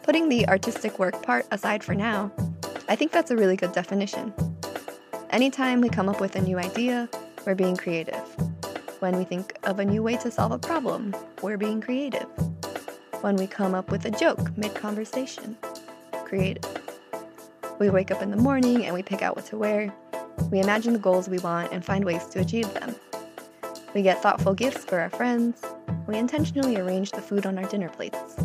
Putting 0.03 0.31
the 0.31 0.49
artistic 0.49 0.99
work 0.99 1.23
part 1.23 1.47
aside 1.51 1.85
for 1.85 1.95
now, 1.95 2.33
I 2.89 2.97
think 2.97 3.13
that's 3.13 3.31
a 3.31 3.37
really 3.37 3.57
good 3.57 3.73
definition. 3.73 4.33
Anytime 5.29 5.83
we 5.83 5.91
come 5.91 6.09
up 6.09 6.23
with 6.23 6.37
a 6.37 6.41
new 6.41 6.59
idea, 6.59 7.07
we're 7.45 7.55
being 7.55 7.77
creative. 7.77 8.25
When 9.01 9.15
we 9.19 9.25
think 9.25 9.59
of 9.65 9.79
a 9.79 9.85
new 9.85 10.03
way 10.03 10.17
to 10.19 10.31
solve 10.31 10.53
a 10.53 10.59
problem, 10.59 11.15
we're 11.43 11.59
being 11.59 11.83
creative. 11.83 12.29
When 13.21 13.37
we 13.37 13.47
come 13.47 13.75
up 13.75 13.91
with 13.91 14.07
a 14.07 14.11
joke 14.11 14.57
mid 14.57 14.75
conversation, 14.75 15.59
creative. 16.25 16.84
We 17.81 17.91
wake 17.91 18.13
up 18.13 18.23
in 18.23 18.31
the 18.31 18.37
morning 18.37 18.85
and 18.85 18.95
we 18.95 19.03
pick 19.03 19.21
out 19.21 19.35
what 19.35 19.47
to 19.47 19.59
wear. 19.59 19.93
We 20.51 20.61
imagine 20.61 20.93
the 20.93 20.99
goals 20.99 21.29
we 21.29 21.39
want 21.39 21.73
and 21.73 21.85
find 21.85 22.05
ways 22.05 22.25
to 22.27 22.41
achieve 22.41 22.73
them. 22.73 22.95
We 23.95 24.03
get 24.03 24.23
thoughtful 24.23 24.55
gifts 24.55 24.85
for 24.85 25.01
our 25.01 25.11
friends. 25.11 25.61
We 26.07 26.17
intentionally 26.17 26.77
arrange 26.77 27.11
the 27.11 27.21
food 27.21 27.47
on 27.47 27.59
our 27.59 27.65
dinner 27.65 27.89
plates. 27.89 28.37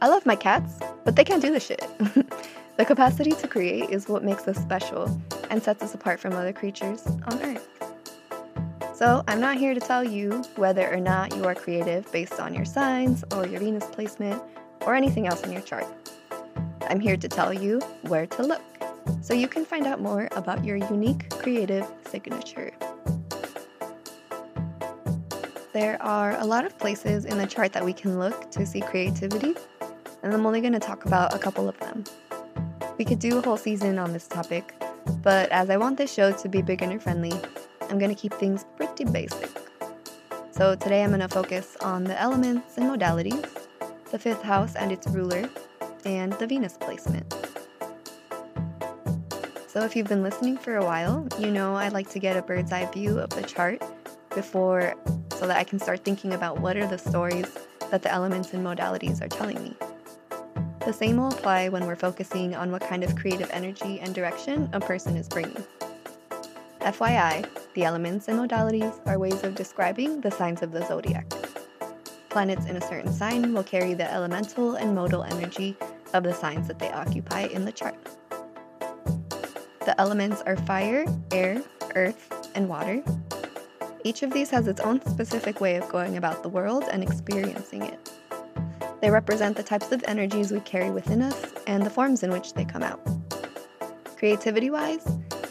I 0.00 0.08
love 0.08 0.26
my 0.26 0.34
cats, 0.34 0.80
but 1.04 1.14
they 1.14 1.22
can't 1.22 1.40
do 1.40 1.52
the 1.52 1.60
shit. 1.60 1.84
the 2.76 2.84
capacity 2.84 3.30
to 3.30 3.46
create 3.46 3.90
is 3.90 4.08
what 4.08 4.24
makes 4.24 4.48
us 4.48 4.56
special 4.56 5.20
and 5.48 5.62
sets 5.62 5.82
us 5.82 5.94
apart 5.94 6.18
from 6.18 6.32
other 6.32 6.52
creatures 6.52 7.06
on 7.06 7.40
Earth. 7.42 7.68
So, 8.94 9.22
I'm 9.28 9.40
not 9.40 9.56
here 9.56 9.74
to 9.74 9.80
tell 9.80 10.04
you 10.04 10.42
whether 10.56 10.92
or 10.92 11.00
not 11.00 11.36
you 11.36 11.44
are 11.44 11.54
creative 11.54 12.10
based 12.10 12.40
on 12.40 12.54
your 12.54 12.64
signs 12.64 13.24
or 13.32 13.46
your 13.46 13.60
Venus 13.60 13.86
placement 13.86 14.42
or 14.80 14.94
anything 14.94 15.26
else 15.28 15.42
in 15.42 15.52
your 15.52 15.62
chart. 15.62 15.86
I'm 16.88 17.00
here 17.00 17.16
to 17.16 17.28
tell 17.28 17.52
you 17.52 17.80
where 18.02 18.26
to 18.26 18.42
look 18.42 18.62
so 19.20 19.34
you 19.34 19.48
can 19.48 19.64
find 19.64 19.86
out 19.86 20.00
more 20.00 20.28
about 20.32 20.64
your 20.64 20.76
unique 20.76 21.30
creative 21.30 21.86
signature. 22.08 22.72
There 25.72 26.00
are 26.02 26.38
a 26.38 26.44
lot 26.44 26.66
of 26.66 26.78
places 26.78 27.24
in 27.24 27.38
the 27.38 27.46
chart 27.46 27.72
that 27.72 27.84
we 27.84 27.92
can 27.92 28.18
look 28.18 28.50
to 28.50 28.66
see 28.66 28.80
creativity, 28.80 29.54
and 30.22 30.34
I'm 30.34 30.44
only 30.44 30.60
going 30.60 30.74
to 30.74 30.78
talk 30.78 31.06
about 31.06 31.34
a 31.34 31.38
couple 31.38 31.68
of 31.68 31.78
them. 31.80 32.04
We 32.98 33.04
could 33.04 33.18
do 33.18 33.38
a 33.38 33.40
whole 33.40 33.56
season 33.56 33.98
on 33.98 34.12
this 34.12 34.28
topic, 34.28 34.74
but 35.22 35.50
as 35.50 35.70
I 35.70 35.78
want 35.78 35.96
this 35.96 36.12
show 36.12 36.30
to 36.32 36.48
be 36.48 36.60
beginner 36.60 37.00
friendly, 37.00 37.32
I'm 37.88 37.98
going 37.98 38.14
to 38.14 38.20
keep 38.20 38.34
things 38.34 38.66
pretty 38.76 39.04
basic. 39.04 39.50
So 40.50 40.74
today 40.74 41.02
I'm 41.02 41.10
going 41.10 41.20
to 41.20 41.28
focus 41.28 41.76
on 41.80 42.04
the 42.04 42.20
elements 42.20 42.76
and 42.76 42.90
modalities, 42.90 43.46
the 44.10 44.18
fifth 44.18 44.42
house 44.42 44.76
and 44.76 44.92
its 44.92 45.06
ruler, 45.06 45.48
and 46.04 46.32
the 46.34 46.46
Venus 46.46 46.76
placement. 46.78 47.34
So, 49.68 49.84
if 49.84 49.96
you've 49.96 50.08
been 50.08 50.22
listening 50.22 50.58
for 50.58 50.76
a 50.76 50.84
while, 50.84 51.26
you 51.38 51.50
know 51.50 51.74
I 51.74 51.88
like 51.88 52.10
to 52.10 52.18
get 52.18 52.36
a 52.36 52.42
bird's 52.42 52.72
eye 52.72 52.90
view 52.92 53.18
of 53.18 53.30
the 53.30 53.42
chart 53.42 53.82
before 54.34 54.94
so 55.36 55.46
that 55.46 55.56
I 55.56 55.64
can 55.64 55.78
start 55.78 56.04
thinking 56.04 56.34
about 56.34 56.60
what 56.60 56.76
are 56.76 56.86
the 56.86 56.98
stories 56.98 57.46
that 57.90 58.02
the 58.02 58.10
elements 58.12 58.52
and 58.52 58.64
modalities 58.64 59.22
are 59.22 59.28
telling 59.28 59.62
me. 59.62 59.76
The 60.84 60.92
same 60.92 61.16
will 61.16 61.28
apply 61.28 61.68
when 61.68 61.86
we're 61.86 61.96
focusing 61.96 62.54
on 62.54 62.70
what 62.72 62.82
kind 62.82 63.04
of 63.04 63.16
creative 63.16 63.50
energy 63.52 64.00
and 64.00 64.14
direction 64.14 64.68
a 64.72 64.80
person 64.80 65.16
is 65.16 65.28
bringing. 65.28 65.64
FYI, 66.80 67.46
the 67.74 67.84
elements 67.84 68.26
and 68.28 68.38
modalities 68.38 68.94
are 69.06 69.18
ways 69.18 69.44
of 69.44 69.54
describing 69.54 70.20
the 70.20 70.30
signs 70.30 70.62
of 70.62 70.72
the 70.72 70.84
zodiac. 70.86 71.32
Planets 72.28 72.66
in 72.66 72.76
a 72.76 72.80
certain 72.80 73.12
sign 73.12 73.54
will 73.54 73.62
carry 73.62 73.94
the 73.94 74.10
elemental 74.12 74.74
and 74.74 74.94
modal 74.94 75.22
energy 75.22 75.76
of 76.14 76.22
the 76.22 76.34
signs 76.34 76.68
that 76.68 76.78
they 76.78 76.90
occupy 76.90 77.42
in 77.42 77.64
the 77.64 77.72
chart. 77.72 77.96
The 79.84 80.00
elements 80.00 80.42
are 80.42 80.56
fire, 80.56 81.04
air, 81.32 81.62
earth, 81.96 82.50
and 82.54 82.68
water. 82.68 83.02
Each 84.04 84.22
of 84.22 84.32
these 84.32 84.50
has 84.50 84.68
its 84.68 84.80
own 84.80 85.04
specific 85.06 85.60
way 85.60 85.76
of 85.76 85.88
going 85.88 86.16
about 86.16 86.42
the 86.42 86.48
world 86.48 86.84
and 86.90 87.02
experiencing 87.02 87.82
it. 87.82 88.10
They 89.00 89.10
represent 89.10 89.56
the 89.56 89.62
types 89.62 89.90
of 89.90 90.04
energies 90.06 90.52
we 90.52 90.60
carry 90.60 90.90
within 90.90 91.22
us 91.22 91.52
and 91.66 91.84
the 91.84 91.90
forms 91.90 92.22
in 92.22 92.30
which 92.30 92.54
they 92.54 92.64
come 92.64 92.82
out. 92.82 93.00
Creativity 94.16 94.70
wise, 94.70 95.04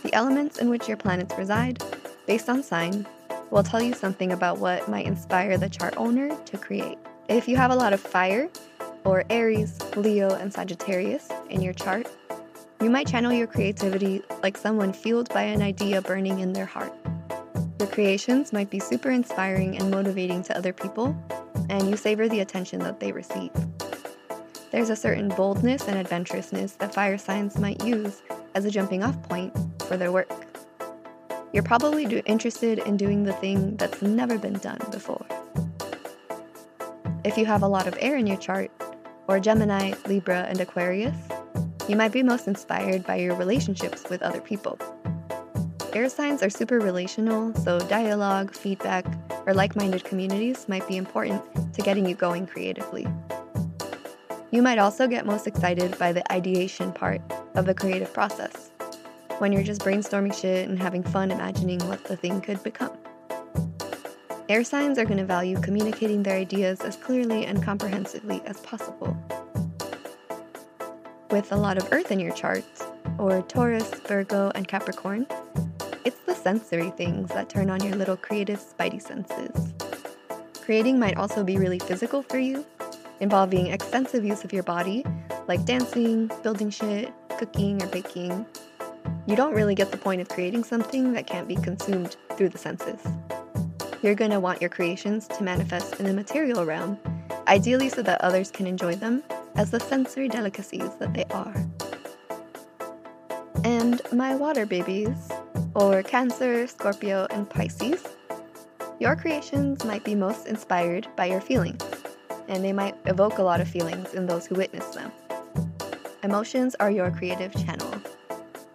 the 0.03 0.13
elements 0.13 0.59
in 0.59 0.69
which 0.69 0.87
your 0.87 0.97
planets 0.97 1.37
reside, 1.37 1.83
based 2.25 2.49
on 2.49 2.63
sign, 2.63 3.05
will 3.49 3.63
tell 3.63 3.81
you 3.81 3.93
something 3.93 4.31
about 4.31 4.59
what 4.59 4.87
might 4.87 5.05
inspire 5.05 5.57
the 5.57 5.67
chart 5.67 5.93
owner 5.97 6.33
to 6.45 6.57
create. 6.57 6.97
If 7.27 7.47
you 7.49 7.57
have 7.57 7.71
a 7.71 7.75
lot 7.75 7.91
of 7.91 7.99
fire, 7.99 8.49
or 9.03 9.23
Aries, 9.29 9.79
Leo, 9.95 10.33
and 10.35 10.53
Sagittarius 10.53 11.29
in 11.49 11.61
your 11.61 11.73
chart, 11.73 12.07
you 12.81 12.89
might 12.89 13.07
channel 13.07 13.31
your 13.31 13.47
creativity 13.47 14.23
like 14.41 14.57
someone 14.57 14.93
fueled 14.93 15.29
by 15.29 15.43
an 15.43 15.61
idea 15.61 16.01
burning 16.01 16.39
in 16.39 16.53
their 16.53 16.65
heart. 16.65 16.93
Your 17.79 17.87
creations 17.87 18.53
might 18.53 18.69
be 18.69 18.79
super 18.79 19.11
inspiring 19.11 19.77
and 19.77 19.91
motivating 19.91 20.43
to 20.43 20.57
other 20.57 20.73
people, 20.73 21.15
and 21.69 21.89
you 21.89 21.97
savor 21.97 22.27
the 22.27 22.39
attention 22.39 22.79
that 22.79 22.99
they 22.99 23.11
receive. 23.11 23.51
There's 24.71 24.89
a 24.89 24.95
certain 24.95 25.29
boldness 25.29 25.87
and 25.87 25.97
adventurousness 25.97 26.77
that 26.77 26.93
fire 26.93 27.17
signs 27.17 27.57
might 27.57 27.83
use 27.83 28.21
as 28.55 28.65
a 28.65 28.71
jumping 28.71 29.03
off 29.03 29.21
point 29.23 29.53
for 29.83 29.97
their 29.97 30.11
work. 30.11 30.31
You're 31.53 31.63
probably 31.63 32.05
do- 32.05 32.21
interested 32.25 32.79
in 32.79 32.95
doing 32.95 33.23
the 33.23 33.33
thing 33.33 33.75
that's 33.75 34.01
never 34.01 34.37
been 34.37 34.53
done 34.53 34.79
before. 34.89 35.25
If 37.23 37.37
you 37.37 37.45
have 37.45 37.61
a 37.61 37.67
lot 37.67 37.87
of 37.87 37.97
air 37.99 38.15
in 38.15 38.25
your 38.25 38.37
chart, 38.37 38.71
or 39.31 39.39
Gemini, 39.39 39.93
Libra, 40.07 40.41
and 40.49 40.59
Aquarius, 40.59 41.15
you 41.87 41.95
might 41.95 42.11
be 42.11 42.21
most 42.21 42.49
inspired 42.49 43.05
by 43.05 43.15
your 43.15 43.33
relationships 43.33 44.03
with 44.09 44.21
other 44.21 44.41
people. 44.41 44.77
Air 45.93 46.09
signs 46.09 46.43
are 46.43 46.49
super 46.49 46.79
relational, 46.79 47.55
so 47.55 47.79
dialogue, 47.79 48.53
feedback, 48.53 49.05
or 49.45 49.53
like 49.53 49.73
minded 49.77 50.03
communities 50.03 50.67
might 50.67 50.85
be 50.85 50.97
important 50.97 51.41
to 51.73 51.81
getting 51.81 52.05
you 52.05 52.13
going 52.13 52.45
creatively. 52.45 53.07
You 54.51 54.61
might 54.61 54.79
also 54.79 55.07
get 55.07 55.25
most 55.25 55.47
excited 55.47 55.97
by 55.97 56.11
the 56.11 56.29
ideation 56.29 56.91
part 56.91 57.21
of 57.55 57.65
the 57.65 57.73
creative 57.73 58.13
process, 58.13 58.69
when 59.37 59.53
you're 59.53 59.63
just 59.63 59.79
brainstorming 59.79 60.33
shit 60.33 60.67
and 60.67 60.77
having 60.77 61.03
fun 61.03 61.31
imagining 61.31 61.79
what 61.87 62.03
the 62.03 62.17
thing 62.17 62.41
could 62.41 62.61
become. 62.63 63.00
Air 64.49 64.63
signs 64.63 64.97
are 64.97 65.05
going 65.05 65.17
to 65.17 65.25
value 65.25 65.59
communicating 65.61 66.23
their 66.23 66.37
ideas 66.37 66.81
as 66.81 66.95
clearly 66.95 67.45
and 67.45 67.63
comprehensively 67.63 68.41
as 68.45 68.59
possible. 68.61 69.15
With 71.29 71.51
a 71.51 71.55
lot 71.55 71.77
of 71.77 71.87
Earth 71.91 72.11
in 72.11 72.19
your 72.19 72.33
charts, 72.33 72.83
or 73.17 73.41
Taurus, 73.43 73.89
Virgo, 74.07 74.51
and 74.55 74.67
Capricorn, 74.67 75.25
it's 76.03 76.19
the 76.25 76.35
sensory 76.35 76.89
things 76.91 77.29
that 77.29 77.49
turn 77.49 77.69
on 77.69 77.83
your 77.83 77.95
little 77.95 78.17
creative 78.17 78.59
spidey 78.59 79.01
senses. 79.01 79.73
Creating 80.61 80.99
might 80.99 81.17
also 81.17 81.43
be 81.43 81.57
really 81.57 81.79
physical 81.79 82.21
for 82.21 82.39
you, 82.39 82.65
involving 83.19 83.67
extensive 83.67 84.25
use 84.25 84.43
of 84.43 84.51
your 84.51 84.63
body, 84.63 85.05
like 85.47 85.63
dancing, 85.65 86.29
building 86.43 86.69
shit, 86.69 87.13
cooking, 87.37 87.81
or 87.81 87.87
baking. 87.87 88.45
You 89.27 89.35
don't 89.35 89.53
really 89.53 89.75
get 89.75 89.91
the 89.91 89.97
point 89.97 90.21
of 90.21 90.27
creating 90.27 90.63
something 90.63 91.13
that 91.13 91.27
can't 91.27 91.47
be 91.47 91.55
consumed 91.55 92.17
through 92.35 92.49
the 92.49 92.57
senses. 92.57 92.99
You're 94.01 94.15
going 94.15 94.31
to 94.31 94.39
want 94.39 94.61
your 94.61 94.69
creations 94.69 95.27
to 95.27 95.43
manifest 95.43 95.99
in 95.99 96.05
the 96.07 96.13
material 96.13 96.65
realm, 96.65 96.97
ideally 97.47 97.87
so 97.87 98.01
that 98.01 98.19
others 98.21 98.49
can 98.49 98.65
enjoy 98.65 98.95
them 98.95 99.21
as 99.55 99.69
the 99.69 99.79
sensory 99.79 100.27
delicacies 100.27 100.95
that 100.95 101.13
they 101.13 101.25
are. 101.25 101.53
And 103.63 104.01
my 104.11 104.35
water 104.35 104.65
babies, 104.65 105.29
or 105.75 106.01
Cancer, 106.01 106.65
Scorpio, 106.65 107.27
and 107.29 107.47
Pisces, 107.47 108.03
your 108.99 109.15
creations 109.15 109.85
might 109.85 110.03
be 110.03 110.15
most 110.15 110.47
inspired 110.47 111.07
by 111.15 111.25
your 111.25 111.41
feelings, 111.41 111.83
and 112.47 112.63
they 112.63 112.73
might 112.73 112.95
evoke 113.05 113.37
a 113.37 113.43
lot 113.43 113.61
of 113.61 113.67
feelings 113.67 114.15
in 114.15 114.25
those 114.25 114.47
who 114.47 114.55
witness 114.55 114.87
them. 114.95 115.11
Emotions 116.23 116.75
are 116.79 116.89
your 116.89 117.11
creative 117.11 117.53
channel. 117.53 117.93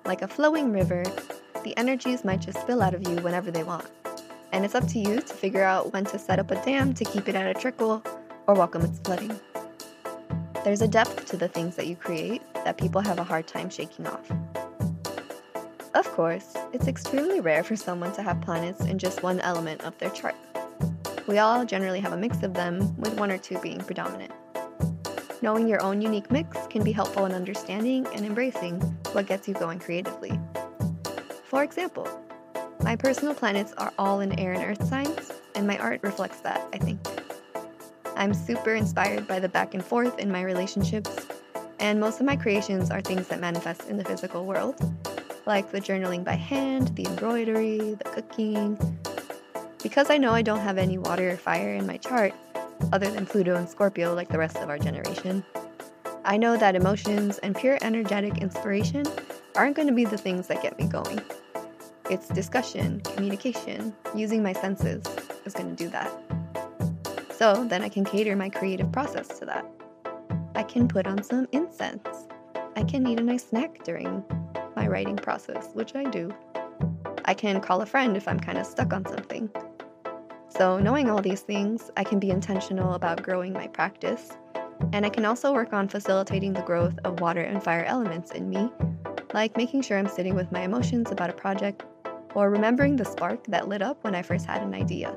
Like 0.04 0.22
a 0.22 0.28
flowing 0.28 0.72
river, 0.72 1.02
the 1.64 1.76
energies 1.76 2.24
might 2.24 2.42
just 2.42 2.60
spill 2.60 2.80
out 2.80 2.94
of 2.94 3.08
you 3.08 3.16
whenever 3.16 3.50
they 3.50 3.64
want. 3.64 3.86
And 4.56 4.64
it's 4.64 4.74
up 4.74 4.88
to 4.88 4.98
you 4.98 5.20
to 5.20 5.34
figure 5.34 5.62
out 5.62 5.92
when 5.92 6.06
to 6.06 6.18
set 6.18 6.38
up 6.38 6.50
a 6.50 6.54
dam 6.64 6.94
to 6.94 7.04
keep 7.04 7.28
it 7.28 7.34
at 7.34 7.46
a 7.46 7.52
trickle 7.52 8.02
or 8.46 8.54
welcome 8.54 8.80
its 8.80 8.98
flooding. 9.00 9.38
There's 10.64 10.80
a 10.80 10.88
depth 10.88 11.26
to 11.26 11.36
the 11.36 11.46
things 11.46 11.76
that 11.76 11.86
you 11.88 11.94
create 11.94 12.40
that 12.64 12.78
people 12.78 13.02
have 13.02 13.18
a 13.18 13.22
hard 13.22 13.46
time 13.46 13.68
shaking 13.68 14.06
off. 14.06 14.32
Of 15.94 16.10
course, 16.12 16.56
it's 16.72 16.88
extremely 16.88 17.40
rare 17.40 17.64
for 17.64 17.76
someone 17.76 18.14
to 18.14 18.22
have 18.22 18.40
planets 18.40 18.80
in 18.80 18.98
just 18.98 19.22
one 19.22 19.40
element 19.40 19.82
of 19.82 19.98
their 19.98 20.08
chart. 20.08 20.34
We 21.26 21.36
all 21.36 21.66
generally 21.66 22.00
have 22.00 22.14
a 22.14 22.16
mix 22.16 22.42
of 22.42 22.54
them, 22.54 22.96
with 22.96 23.12
one 23.20 23.30
or 23.30 23.36
two 23.36 23.58
being 23.58 23.80
predominant. 23.80 24.32
Knowing 25.42 25.68
your 25.68 25.82
own 25.82 26.00
unique 26.00 26.30
mix 26.30 26.66
can 26.68 26.82
be 26.82 26.92
helpful 26.92 27.26
in 27.26 27.32
understanding 27.32 28.06
and 28.14 28.24
embracing 28.24 28.80
what 29.12 29.26
gets 29.26 29.46
you 29.46 29.52
going 29.52 29.80
creatively. 29.80 30.40
For 31.44 31.62
example, 31.62 32.08
my 32.86 32.94
personal 32.94 33.34
planets 33.34 33.72
are 33.78 33.92
all 33.98 34.20
in 34.20 34.38
air 34.38 34.52
and 34.52 34.62
earth 34.62 34.88
signs, 34.88 35.32
and 35.56 35.66
my 35.66 35.76
art 35.78 35.98
reflects 36.04 36.38
that, 36.42 36.64
I 36.72 36.78
think. 36.78 37.00
I'm 38.14 38.32
super 38.32 38.76
inspired 38.76 39.26
by 39.26 39.40
the 39.40 39.48
back 39.48 39.74
and 39.74 39.84
forth 39.84 40.20
in 40.20 40.30
my 40.30 40.42
relationships, 40.42 41.26
and 41.80 41.98
most 41.98 42.20
of 42.20 42.26
my 42.26 42.36
creations 42.36 42.92
are 42.92 43.00
things 43.00 43.26
that 43.26 43.40
manifest 43.40 43.88
in 43.88 43.96
the 43.96 44.04
physical 44.04 44.46
world, 44.46 44.76
like 45.46 45.72
the 45.72 45.80
journaling 45.80 46.22
by 46.22 46.34
hand, 46.34 46.94
the 46.94 47.06
embroidery, 47.06 47.78
the 47.94 48.04
cooking. 48.04 48.78
Because 49.82 50.08
I 50.08 50.16
know 50.16 50.30
I 50.30 50.42
don't 50.42 50.60
have 50.60 50.78
any 50.78 50.96
water 50.96 51.30
or 51.30 51.36
fire 51.36 51.74
in 51.74 51.88
my 51.88 51.96
chart, 51.96 52.34
other 52.92 53.10
than 53.10 53.26
Pluto 53.26 53.56
and 53.56 53.68
Scorpio 53.68 54.14
like 54.14 54.28
the 54.28 54.38
rest 54.38 54.58
of 54.58 54.68
our 54.68 54.78
generation. 54.78 55.44
I 56.24 56.36
know 56.36 56.56
that 56.56 56.76
emotions 56.76 57.38
and 57.38 57.56
pure 57.56 57.78
energetic 57.82 58.38
inspiration 58.38 59.04
aren't 59.56 59.74
going 59.74 59.88
to 59.88 59.94
be 59.94 60.04
the 60.04 60.18
things 60.18 60.46
that 60.46 60.62
get 60.62 60.78
me 60.78 60.86
going. 60.86 61.20
It's 62.08 62.28
discussion, 62.28 63.00
communication, 63.00 63.92
using 64.14 64.40
my 64.40 64.52
senses 64.52 65.02
is 65.44 65.54
going 65.54 65.74
to 65.74 65.84
do 65.84 65.88
that. 65.88 66.08
So 67.36 67.64
then 67.64 67.82
I 67.82 67.88
can 67.88 68.04
cater 68.04 68.36
my 68.36 68.48
creative 68.48 68.92
process 68.92 69.26
to 69.40 69.44
that. 69.46 69.66
I 70.54 70.62
can 70.62 70.86
put 70.86 71.08
on 71.08 71.20
some 71.24 71.48
incense. 71.50 72.06
I 72.76 72.84
can 72.84 73.04
eat 73.08 73.18
a 73.18 73.24
nice 73.24 73.48
snack 73.48 73.82
during 73.82 74.22
my 74.76 74.86
writing 74.86 75.16
process, 75.16 75.70
which 75.74 75.96
I 75.96 76.04
do. 76.04 76.32
I 77.24 77.34
can 77.34 77.60
call 77.60 77.82
a 77.82 77.86
friend 77.86 78.16
if 78.16 78.28
I'm 78.28 78.38
kind 78.38 78.58
of 78.58 78.66
stuck 78.66 78.92
on 78.92 79.04
something. 79.04 79.50
So, 80.48 80.78
knowing 80.78 81.10
all 81.10 81.20
these 81.20 81.40
things, 81.40 81.90
I 81.96 82.04
can 82.04 82.20
be 82.20 82.30
intentional 82.30 82.94
about 82.94 83.24
growing 83.24 83.52
my 83.52 83.66
practice, 83.66 84.30
and 84.92 85.04
I 85.04 85.08
can 85.08 85.24
also 85.24 85.52
work 85.52 85.72
on 85.72 85.88
facilitating 85.88 86.52
the 86.52 86.62
growth 86.62 86.98
of 87.04 87.18
water 87.18 87.40
and 87.40 87.60
fire 87.60 87.84
elements 87.84 88.30
in 88.30 88.48
me, 88.48 88.70
like 89.34 89.56
making 89.56 89.82
sure 89.82 89.98
I'm 89.98 90.06
sitting 90.06 90.36
with 90.36 90.52
my 90.52 90.60
emotions 90.60 91.10
about 91.10 91.30
a 91.30 91.32
project 91.32 91.84
or 92.36 92.50
remembering 92.50 92.96
the 92.96 93.04
spark 93.04 93.42
that 93.46 93.66
lit 93.66 93.80
up 93.80 94.04
when 94.04 94.14
I 94.14 94.20
first 94.20 94.44
had 94.44 94.62
an 94.62 94.74
idea. 94.74 95.16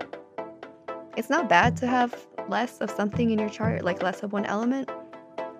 It's 1.17 1.29
not 1.29 1.49
bad 1.49 1.75
to 1.77 1.87
have 1.87 2.15
less 2.47 2.77
of 2.79 2.89
something 2.89 3.31
in 3.31 3.37
your 3.37 3.49
chart, 3.49 3.83
like 3.83 4.01
less 4.01 4.23
of 4.23 4.31
one 4.31 4.45
element, 4.45 4.89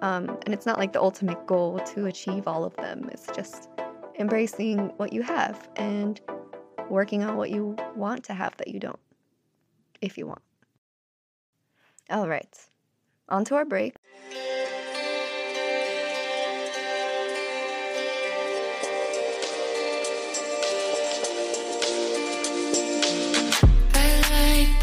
um, 0.02 0.30
and 0.46 0.54
it's 0.54 0.66
not 0.66 0.80
like 0.80 0.94
the 0.94 1.02
ultimate 1.02 1.46
goal 1.48 1.80
to 1.80 2.06
achieve 2.06 2.48
all 2.48 2.64
of 2.64 2.74
them. 2.78 3.10
It's 3.12 3.28
just 3.36 3.70
embracing 4.18 4.94
what 4.96 5.12
you 5.12 5.22
have 5.22 5.68
and 5.76 6.22
working 6.90 7.24
on 7.24 7.36
what 7.36 7.50
you 7.50 7.76
want 7.94 8.24
to 8.24 8.34
have 8.34 8.56
that 8.56 8.70
you 8.70 8.80
don't 8.80 9.00
if 10.00 10.18
you 10.18 10.28
want. 10.28 10.42
All 12.10 12.30
right, 12.30 12.58
on 13.28 13.44
to 13.46 13.56
our 13.56 13.66
break. 13.66 13.96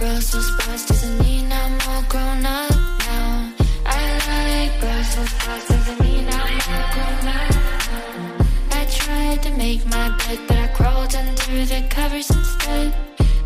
Brussels 0.07 0.47
sprouts, 0.47 0.87
doesn't 0.87 1.19
mean 1.19 1.51
I'm 1.51 1.81
all 1.88 2.03
grown 2.09 2.47
up 2.47 2.71
now. 2.71 3.53
I 3.85 4.03
like 4.31 4.79
Brussels 4.79 5.31
sprouts, 5.31 5.66
doesn't 5.66 5.99
mean 5.99 6.29
I'm 6.29 6.61
all 6.71 6.87
grown 6.95 7.27
up 7.35 7.51
now. 7.99 8.47
I 8.71 8.85
tried 8.85 9.42
to 9.42 9.51
make 9.57 9.85
my 9.87 10.16
bed, 10.16 10.38
but 10.47 10.59
I 10.59 10.69
crawled 10.69 11.12
under 11.16 11.64
the 11.64 11.85
covers 11.90 12.31
instead. 12.31 12.95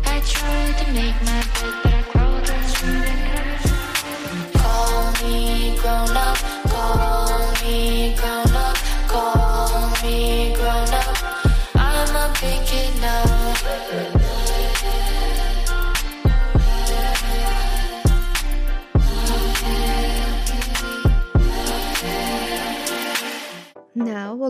I 0.05 0.19
tried 0.19 0.77
to 0.77 0.91
make 0.93 1.15
my 1.23 1.41
bed, 1.55 1.73
but 1.81 1.93
I 1.95 2.01
crawled 2.11 2.47
under 2.47 2.93
the 3.07 3.15
covers. 3.33 3.65
Call 4.61 5.11
me 5.23 5.79
grown 5.81 6.15
up, 6.15 6.30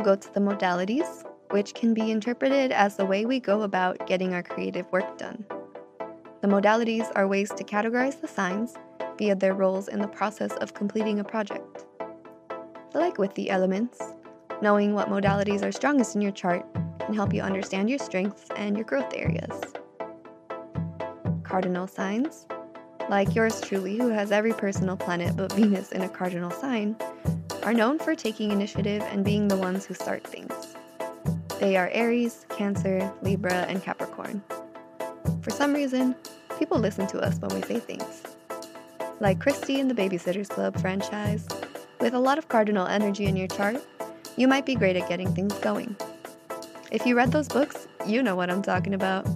go 0.01 0.15
to 0.15 0.33
the 0.33 0.39
modalities, 0.39 1.25
which 1.49 1.73
can 1.73 1.93
be 1.93 2.11
interpreted 2.11 2.71
as 2.71 2.95
the 2.95 3.05
way 3.05 3.25
we 3.25 3.39
go 3.39 3.61
about 3.61 4.07
getting 4.07 4.33
our 4.33 4.43
creative 4.43 4.91
work 4.91 5.17
done. 5.17 5.45
The 6.41 6.47
modalities 6.47 7.11
are 7.15 7.27
ways 7.27 7.49
to 7.51 7.63
categorize 7.63 8.19
the 8.19 8.27
signs 8.27 8.73
via 9.17 9.35
their 9.35 9.53
roles 9.53 9.87
in 9.87 9.99
the 9.99 10.07
process 10.07 10.51
of 10.53 10.73
completing 10.73 11.19
a 11.19 11.23
project. 11.23 11.85
Like 12.93 13.17
with 13.17 13.33
the 13.35 13.49
elements, 13.49 14.01
knowing 14.61 14.93
what 14.93 15.09
modalities 15.09 15.63
are 15.63 15.71
strongest 15.71 16.15
in 16.15 16.21
your 16.21 16.31
chart 16.31 16.65
can 16.99 17.13
help 17.13 17.33
you 17.33 17.41
understand 17.41 17.89
your 17.89 17.99
strengths 17.99 18.45
and 18.55 18.75
your 18.75 18.85
growth 18.85 19.13
areas. 19.13 19.61
Cardinal 21.43 21.87
signs, 21.87 22.47
like 23.09 23.35
yours 23.35 23.59
truly, 23.61 23.97
who 23.97 24.09
has 24.09 24.31
every 24.31 24.53
personal 24.53 24.95
planet 24.95 25.35
but 25.35 25.51
Venus 25.53 25.91
in 25.91 26.01
a 26.01 26.09
cardinal 26.09 26.51
sign, 26.51 26.95
are 27.63 27.74
known 27.74 28.00
for 28.00 28.15
taking 28.15 28.52
initiative 28.52 29.04
and 29.12 29.24
being 29.24 29.47
the 29.47 29.56
ones 29.56 29.86
who 29.86 29.93
start 29.93 30.26
things. 30.26 30.54
They 31.60 31.78
are 31.78 31.89
Aries, 31.93 32.45
Cancer, 32.50 33.12
Libra, 33.21 33.65
and 33.69 33.84
Capricorn. 33.84 34.41
For 35.41 35.52
some 35.52 35.74
reason, 35.74 36.15
people 36.58 36.80
listen 36.80 37.06
to 37.08 37.19
us 37.19 37.39
when 37.39 37.54
we 37.54 37.62
say 37.62 37.80
things. 37.80 38.24
Like 39.19 39.39
Kristy 39.39 39.78
in 39.78 39.88
the 39.88 39.93
Babysitters 39.93 40.50
Club 40.50 40.80
franchise, 40.82 41.47
with 42.00 42.15
a 42.15 42.19
lot 42.19 42.39
of 42.39 42.47
cardinal 42.47 42.88
energy 42.88 43.26
in 43.26 43.36
your 43.36 43.47
chart, 43.47 43.78
you 44.38 44.47
might 44.47 44.65
be 44.65 44.74
great 44.74 44.95
at 44.95 45.08
getting 45.08 45.32
things 45.36 45.54
going. 45.60 45.95
If 46.91 47.06
you 47.06 47.15
read 47.15 47.32
those 47.32 47.47
books, 47.47 47.88
you 48.08 48.24
know 48.24 48.36
what 48.36 48.50
I'm 48.50 48.63
talking 48.63 48.95
about, 48.95 49.28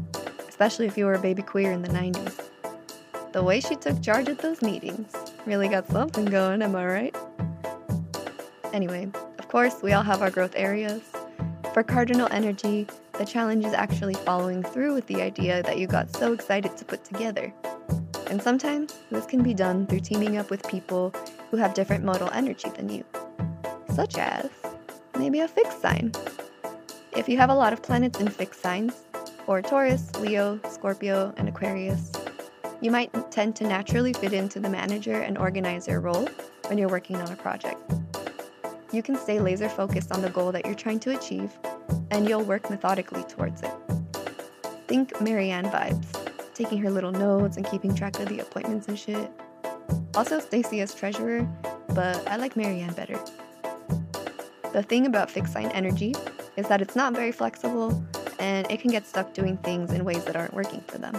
especially 0.50 0.88
if 0.88 0.98
you 0.98 1.06
were 1.06 1.14
a 1.14 1.20
baby 1.20 1.44
queer 1.44 1.72
in 1.72 1.84
the 1.84 1.90
90s. 1.90 2.42
The 3.34 3.44
way 3.44 3.60
she 3.60 3.76
took 3.76 4.02
charge 4.02 4.30
at 4.30 4.40
those 4.40 4.64
meetings 4.64 5.14
really 5.46 5.68
got 5.68 5.88
something 5.88 6.26
going, 6.26 6.64
am 6.64 6.76
I 6.76 6.86
right? 6.86 7.16
Anyway, 8.76 9.08
of 9.40 9.48
course, 9.48 9.82
we 9.82 9.94
all 9.94 10.04
have 10.04 10.22
our 10.22 10.30
growth 10.30 10.52
areas. 10.54 11.02
For 11.74 11.82
cardinal 11.82 12.28
energy, 12.30 12.86
the 13.18 13.24
challenge 13.24 13.64
is 13.64 13.72
actually 13.72 14.16
following 14.16 14.64
through 14.64 14.94
with 14.94 15.08
the 15.08 15.22
idea 15.22 15.64
that 15.64 15.78
you 15.78 15.88
got 15.88 16.14
so 16.14 16.34
excited 16.34 16.76
to 16.76 16.84
put 16.84 17.06
together. 17.06 17.54
And 18.28 18.44
sometimes 18.44 18.94
this 19.10 19.26
can 19.26 19.42
be 19.44 19.54
done 19.54 19.88
through 19.88 20.02
teaming 20.02 20.36
up 20.36 20.50
with 20.50 20.68
people 20.68 21.14
who 21.50 21.56
have 21.56 21.74
different 21.74 22.04
modal 22.04 22.30
energy 22.32 22.68
than 22.68 22.90
you, 22.90 23.06
such 23.94 24.18
as 24.18 24.50
maybe 25.18 25.40
a 25.40 25.48
fixed 25.48 25.82
sign. 25.82 26.12
If 27.16 27.30
you 27.30 27.38
have 27.38 27.52
a 27.52 27.56
lot 27.56 27.72
of 27.72 27.82
planets 27.82 28.20
in 28.20 28.28
fixed 28.28 28.62
signs, 28.62 29.06
or 29.48 29.62
Taurus, 29.62 30.14
Leo, 30.20 30.60
Scorpio, 30.70 31.34
and 31.38 31.48
Aquarius, 31.48 32.12
you 32.82 32.92
might 32.92 33.32
tend 33.32 33.56
to 33.56 33.64
naturally 33.64 34.12
fit 34.12 34.34
into 34.34 34.60
the 34.60 34.70
manager 34.70 35.22
and 35.22 35.38
organizer 35.38 36.02
role 36.02 36.28
when 36.68 36.78
you're 36.78 36.90
working 36.90 37.16
on 37.16 37.32
a 37.32 37.38
project 37.38 37.80
you 38.96 39.04
can 39.04 39.16
stay 39.18 39.40
laser 39.40 39.68
focused 39.68 40.12
on 40.12 40.22
the 40.22 40.30
goal 40.30 40.52
that 40.52 40.66
you're 40.66 40.76
trying 40.76 41.00
to 41.02 41.18
achieve, 41.18 41.52
and 42.12 42.30
you'll 42.30 42.44
work 42.44 42.70
methodically 42.70 43.24
towards 43.24 43.62
it. 43.62 43.72
Think 44.88 45.20
Mary 45.20 45.52
Anne 45.52 45.66
vibes, 45.66 46.06
taking 46.54 46.78
her 46.80 46.90
little 46.90 47.12
notes 47.12 47.58
and 47.58 47.66
keeping 47.66 47.94
track 47.94 48.20
of 48.20 48.30
the 48.30 48.40
appointments 48.40 48.88
and 48.88 48.98
shit. 48.98 49.30
Also, 50.16 50.40
Stacey 50.40 50.82
as 50.82 50.94
treasurer, 50.94 51.48
but 51.90 52.26
I 52.28 52.38
like 52.38 52.56
Mary 52.56 52.80
Anne 52.80 52.94
better. 52.94 53.20
The 54.72 54.84
thing 54.84 55.06
about 55.06 55.30
fixed 55.30 55.54
sign 55.54 55.68
energy 55.72 56.14
is 56.56 56.68
that 56.68 56.82
it's 56.82 56.96
not 56.96 57.14
very 57.14 57.32
flexible 57.32 58.02
and 58.40 58.70
it 58.70 58.80
can 58.80 58.92
get 58.92 59.08
stuck 59.08 59.34
doing 59.34 59.58
things 59.58 59.92
in 59.92 60.04
ways 60.06 60.24
that 60.26 60.36
aren't 60.36 60.54
working 60.54 60.82
for 60.88 60.98
them. 60.98 61.16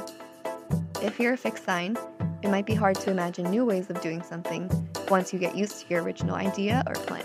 If 1.02 1.18
you're 1.18 1.34
a 1.34 1.38
fixed 1.38 1.64
sign, 1.64 1.96
it 2.42 2.48
might 2.48 2.66
be 2.66 2.74
hard 2.74 2.96
to 2.96 3.10
imagine 3.10 3.50
new 3.50 3.64
ways 3.64 3.90
of 3.90 4.00
doing 4.00 4.22
something 4.22 4.70
once 5.08 5.32
you 5.32 5.38
get 5.38 5.56
used 5.56 5.80
to 5.80 5.86
your 5.88 6.02
original 6.02 6.36
idea 6.36 6.82
or 6.86 6.94
plan. 6.94 7.24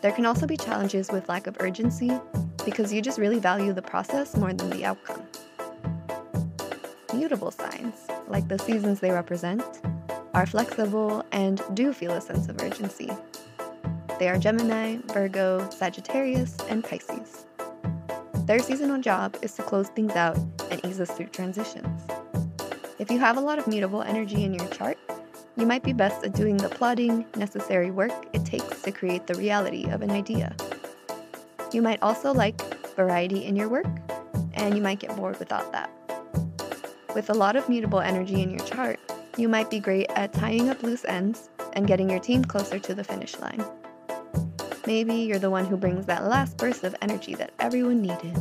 There 0.00 0.12
can 0.12 0.24
also 0.24 0.46
be 0.46 0.56
challenges 0.56 1.10
with 1.10 1.28
lack 1.28 1.46
of 1.46 1.56
urgency 1.60 2.10
because 2.64 2.92
you 2.92 3.02
just 3.02 3.18
really 3.18 3.38
value 3.38 3.72
the 3.72 3.82
process 3.82 4.34
more 4.36 4.52
than 4.52 4.70
the 4.70 4.84
outcome. 4.84 5.22
Mutable 7.14 7.50
signs, 7.50 7.94
like 8.28 8.48
the 8.48 8.58
seasons 8.58 9.00
they 9.00 9.10
represent, 9.10 9.62
are 10.32 10.46
flexible 10.46 11.24
and 11.32 11.60
do 11.74 11.92
feel 11.92 12.12
a 12.12 12.20
sense 12.20 12.48
of 12.48 12.60
urgency. 12.62 13.10
They 14.18 14.28
are 14.28 14.38
Gemini, 14.38 14.98
Virgo, 15.12 15.68
Sagittarius, 15.70 16.56
and 16.68 16.82
Pisces. 16.82 17.46
Their 18.46 18.60
seasonal 18.60 19.00
job 19.00 19.36
is 19.42 19.54
to 19.54 19.62
close 19.62 19.88
things 19.88 20.12
out 20.12 20.38
and 20.70 20.84
ease 20.84 21.00
us 21.00 21.10
through 21.10 21.26
transitions. 21.26 22.02
If 22.98 23.10
you 23.10 23.18
have 23.18 23.36
a 23.36 23.40
lot 23.40 23.58
of 23.58 23.66
mutable 23.66 24.02
energy 24.02 24.44
in 24.44 24.54
your 24.54 24.66
chart, 24.68 24.98
you 25.56 25.66
might 25.66 25.82
be 25.82 25.92
best 25.92 26.24
at 26.24 26.34
doing 26.34 26.56
the 26.56 26.68
plodding, 26.68 27.24
necessary 27.36 27.90
work 27.90 28.12
it 28.32 28.44
takes 28.44 28.82
to 28.82 28.92
create 28.92 29.26
the 29.26 29.34
reality 29.34 29.88
of 29.90 30.02
an 30.02 30.10
idea. 30.10 30.54
You 31.72 31.82
might 31.82 32.02
also 32.02 32.32
like 32.32 32.60
variety 32.96 33.44
in 33.44 33.56
your 33.56 33.68
work, 33.68 33.86
and 34.54 34.74
you 34.74 34.82
might 34.82 34.98
get 34.98 35.14
bored 35.16 35.38
without 35.38 35.72
that. 35.72 35.90
With 37.14 37.30
a 37.30 37.34
lot 37.34 37.56
of 37.56 37.68
mutable 37.68 38.00
energy 38.00 38.42
in 38.42 38.50
your 38.50 38.64
chart, 38.66 38.98
you 39.36 39.48
might 39.48 39.70
be 39.70 39.80
great 39.80 40.10
at 40.10 40.32
tying 40.32 40.68
up 40.68 40.82
loose 40.82 41.04
ends 41.04 41.48
and 41.72 41.86
getting 41.86 42.10
your 42.10 42.20
team 42.20 42.44
closer 42.44 42.78
to 42.78 42.94
the 42.94 43.04
finish 43.04 43.38
line. 43.38 43.64
Maybe 44.86 45.14
you're 45.14 45.38
the 45.38 45.50
one 45.50 45.66
who 45.66 45.76
brings 45.76 46.06
that 46.06 46.24
last 46.24 46.56
burst 46.56 46.84
of 46.84 46.94
energy 47.02 47.34
that 47.34 47.52
everyone 47.58 48.02
needed. 48.02 48.36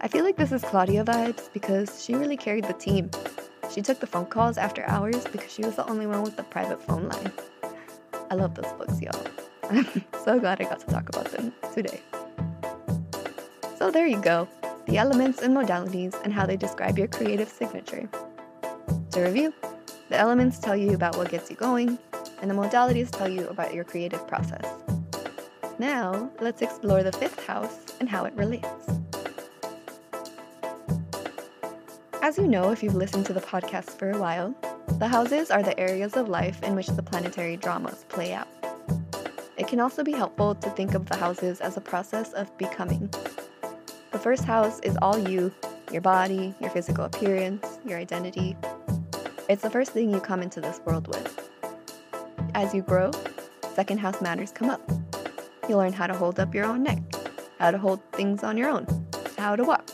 I 0.00 0.08
feel 0.08 0.24
like 0.24 0.36
this 0.36 0.52
is 0.52 0.62
Claudia 0.62 1.04
vibes 1.04 1.52
because 1.52 2.02
she 2.04 2.14
really 2.14 2.36
carried 2.36 2.64
the 2.64 2.74
team. 2.74 3.10
She 3.74 3.82
took 3.82 3.98
the 3.98 4.06
phone 4.06 4.26
calls 4.26 4.56
after 4.56 4.84
hours 4.84 5.24
because 5.24 5.52
she 5.52 5.62
was 5.62 5.74
the 5.74 5.86
only 5.88 6.06
one 6.06 6.22
with 6.22 6.36
the 6.36 6.44
private 6.44 6.80
phone 6.80 7.08
line. 7.08 7.32
I 8.30 8.36
love 8.36 8.54
those 8.54 8.72
books, 8.74 9.00
y'all. 9.00 9.20
I'm 9.68 10.04
so 10.24 10.38
glad 10.38 10.60
I 10.60 10.64
got 10.64 10.78
to 10.78 10.86
talk 10.86 11.08
about 11.08 11.32
them 11.32 11.52
today. 11.72 12.00
So 13.76 13.90
there 13.90 14.06
you 14.06 14.20
go 14.20 14.48
the 14.86 14.98
elements 14.98 15.40
and 15.40 15.56
modalities 15.56 16.14
and 16.22 16.32
how 16.32 16.46
they 16.46 16.56
describe 16.56 16.98
your 16.98 17.08
creative 17.08 17.48
signature. 17.48 18.08
To 19.12 19.20
review, 19.20 19.52
the 20.08 20.18
elements 20.18 20.58
tell 20.58 20.76
you 20.76 20.94
about 20.94 21.16
what 21.16 21.30
gets 21.30 21.50
you 21.50 21.56
going, 21.56 21.98
and 22.42 22.50
the 22.50 22.54
modalities 22.54 23.10
tell 23.10 23.28
you 23.28 23.48
about 23.48 23.74
your 23.74 23.82
creative 23.82 24.24
process. 24.28 24.66
Now, 25.78 26.30
let's 26.40 26.62
explore 26.62 27.02
the 27.02 27.12
fifth 27.12 27.44
house 27.46 27.86
and 27.98 28.08
how 28.08 28.26
it 28.26 28.34
relates. 28.34 28.68
As 32.24 32.38
you 32.38 32.48
know, 32.48 32.70
if 32.70 32.82
you've 32.82 32.94
listened 32.94 33.26
to 33.26 33.34
the 33.34 33.40
podcast 33.42 33.98
for 33.98 34.10
a 34.10 34.18
while, 34.18 34.54
the 34.98 35.06
houses 35.06 35.50
are 35.50 35.62
the 35.62 35.78
areas 35.78 36.16
of 36.16 36.26
life 36.26 36.62
in 36.62 36.74
which 36.74 36.86
the 36.86 37.02
planetary 37.02 37.58
dramas 37.58 38.06
play 38.08 38.32
out. 38.32 38.48
It 39.58 39.68
can 39.68 39.78
also 39.78 40.02
be 40.02 40.12
helpful 40.12 40.54
to 40.54 40.70
think 40.70 40.94
of 40.94 41.04
the 41.04 41.18
houses 41.18 41.60
as 41.60 41.76
a 41.76 41.82
process 41.82 42.32
of 42.32 42.56
becoming. 42.56 43.10
The 44.12 44.18
first 44.18 44.44
house 44.44 44.80
is 44.80 44.96
all 45.02 45.18
you, 45.18 45.52
your 45.92 46.00
body, 46.00 46.54
your 46.62 46.70
physical 46.70 47.04
appearance, 47.04 47.78
your 47.84 47.98
identity. 47.98 48.56
It's 49.50 49.60
the 49.60 49.68
first 49.68 49.90
thing 49.90 50.08
you 50.08 50.18
come 50.18 50.40
into 50.40 50.62
this 50.62 50.80
world 50.86 51.08
with. 51.08 51.50
As 52.54 52.72
you 52.72 52.80
grow, 52.80 53.10
second 53.74 53.98
house 53.98 54.22
matters 54.22 54.50
come 54.50 54.70
up. 54.70 54.80
You 55.68 55.76
learn 55.76 55.92
how 55.92 56.06
to 56.06 56.14
hold 56.14 56.40
up 56.40 56.54
your 56.54 56.64
own 56.64 56.84
neck, 56.84 57.02
how 57.58 57.70
to 57.70 57.76
hold 57.76 58.00
things 58.12 58.42
on 58.42 58.56
your 58.56 58.70
own, 58.70 58.86
how 59.36 59.56
to 59.56 59.64
walk. 59.64 59.90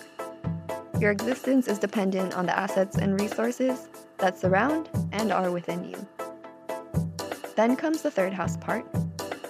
Your 1.00 1.12
existence 1.12 1.66
is 1.66 1.78
dependent 1.78 2.34
on 2.34 2.44
the 2.44 2.56
assets 2.56 2.98
and 2.98 3.18
resources 3.18 3.88
that 4.18 4.38
surround 4.38 4.90
and 5.12 5.32
are 5.32 5.50
within 5.50 5.82
you. 5.82 6.06
Then 7.56 7.74
comes 7.74 8.02
the 8.02 8.10
third 8.10 8.34
house 8.34 8.58
part, 8.58 8.84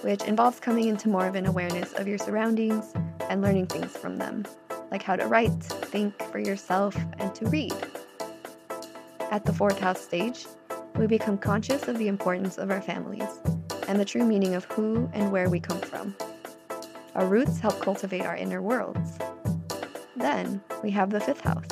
which 0.01 0.23
involves 0.23 0.61
coming 0.61 0.87
into 0.87 1.09
more 1.09 1.27
of 1.27 1.35
an 1.35 1.45
awareness 1.45 1.91
of 1.91 2.07
your 2.07 2.17
surroundings 2.17 2.93
and 3.29 3.41
learning 3.41 3.67
things 3.67 3.91
from 3.97 4.15
them, 4.15 4.45
like 4.91 5.03
how 5.03 5.17
to 5.17 5.27
write, 5.27 5.61
think 5.61 6.17
for 6.31 6.39
yourself, 6.39 6.95
and 7.19 7.35
to 7.35 7.45
read. 7.47 7.75
At 9.29 9.43
the 9.43 9.53
fourth 9.53 9.79
house 9.79 9.99
stage, 9.99 10.45
we 10.95 11.05
become 11.05 11.37
conscious 11.37 11.89
of 11.89 11.97
the 11.97 12.07
importance 12.07 12.57
of 12.59 12.71
our 12.71 12.81
families 12.81 13.41
and 13.89 13.99
the 13.99 14.05
true 14.05 14.25
meaning 14.25 14.55
of 14.55 14.63
who 14.65 15.09
and 15.11 15.33
where 15.33 15.49
we 15.49 15.59
come 15.59 15.81
from. 15.81 16.15
Our 17.13 17.25
roots 17.25 17.59
help 17.59 17.81
cultivate 17.81 18.21
our 18.21 18.37
inner 18.37 18.61
worlds. 18.61 19.17
Then 20.21 20.61
we 20.83 20.91
have 20.91 21.09
the 21.09 21.19
fifth 21.19 21.41
house. 21.41 21.65